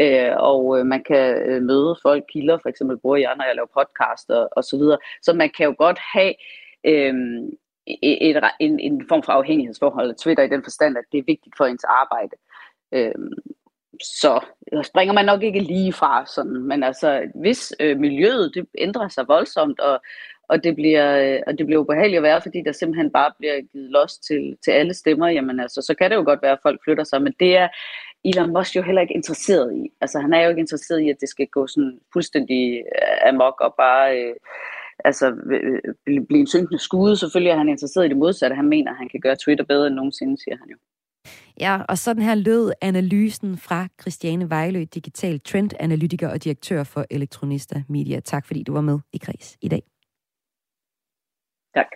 [0.00, 3.54] Øh, og øh, man kan øh, møde folk, kilder, for eksempel bruger jeg, når jeg
[3.54, 4.98] laver podcast og, og så videre.
[5.22, 6.34] Så man kan jo godt have...
[6.84, 7.14] Øh,
[7.86, 11.22] et, et, en, en form for afhængighedsforhold af Twitter i den forstand, at det er
[11.26, 12.36] vigtigt for ens arbejde.
[12.92, 13.32] Øhm,
[14.02, 14.40] så
[14.84, 19.28] springer man nok ikke lige fra sådan, men altså hvis øh, miljøet det ændrer sig
[19.28, 20.02] voldsomt, og,
[20.48, 23.54] og, det bliver, øh, og det bliver ubehageligt at være, fordi der simpelthen bare bliver
[23.72, 26.62] givet los til, til alle stemmer, jamen altså, så kan det jo godt være, at
[26.62, 27.68] folk flytter sig, men det er
[28.24, 29.90] Elon Musk jo heller ikke interesseret i.
[30.00, 33.60] Altså han er jo ikke interesseret i, at det skal gå sådan fuldstændig øh, amok
[33.60, 34.18] og bare...
[34.18, 34.34] Øh,
[35.04, 35.26] altså
[36.06, 37.16] øh, blive en synkende skude.
[37.16, 38.56] Selvfølgelig er han interesseret i det modsatte.
[38.56, 40.76] Han mener, at han kan gøre Twitter bedre end nogensinde, siger han jo.
[41.60, 47.82] Ja, og sådan her lød analysen fra Christiane Vejlø, digital trendanalytiker og direktør for Elektronista
[47.88, 48.20] Media.
[48.20, 49.82] Tak fordi du var med i Kreds i dag.
[51.74, 51.86] Tak.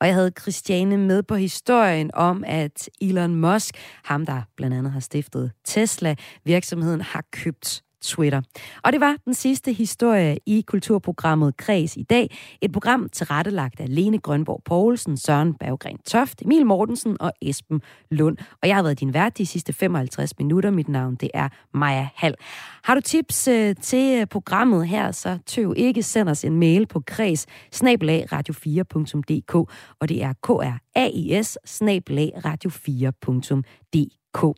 [0.00, 3.74] Og jeg havde Christiane med på historien om, at Elon Musk,
[4.04, 8.42] ham der blandt andet har stiftet Tesla, virksomheden har købt Twitter.
[8.82, 12.36] Og det var den sidste historie i kulturprogrammet Kreds i dag.
[12.62, 18.36] Et program tilrettelagt af Lene Grønborg Poulsen, Søren Berggren Toft, Emil Mortensen og Esben Lund.
[18.62, 20.70] Og jeg har været din vært de sidste 55 minutter.
[20.70, 22.34] Mit navn det er Maja Hal.
[22.84, 26.02] Har du tips øh, til øh, programmet her, så tøv ikke.
[26.02, 29.54] Send os en mail på kreds radio4.dk
[30.00, 31.58] og det er kraes
[32.46, 34.56] radio4.dk www.tivoli.dk.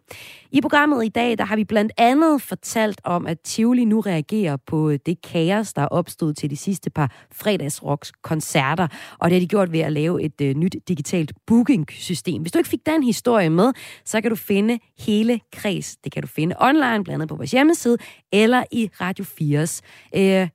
[0.50, 4.56] I programmet i dag, der har vi blandt andet fortalt om, at Tivoli nu reagerer
[4.66, 9.48] på det kaos, der opstod til de sidste par fredagsrocks koncerter, og det har de
[9.48, 12.42] gjort ved at lave et øh, nyt digitalt booking-system.
[12.42, 13.72] Hvis du ikke fik den historie med,
[14.04, 15.96] så kan du finde hele kreds.
[15.96, 17.96] Det kan du finde online, blandt andet på vores hjemmeside,
[18.32, 19.80] eller i Radio 4's
[20.16, 20.48] øh,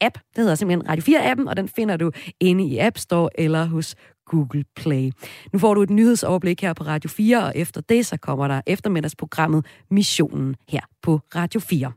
[0.00, 0.18] app.
[0.36, 2.10] Det hedder simpelthen Radio 4-appen, og den finder du
[2.40, 3.94] inde i App Store eller hos
[4.26, 5.12] Google Play.
[5.52, 8.60] Nu får du et nyhedsoverblik her på Radio 4, og efter det så kommer der
[8.66, 11.92] eftermiddagsprogrammet Missionen her på Radio 4.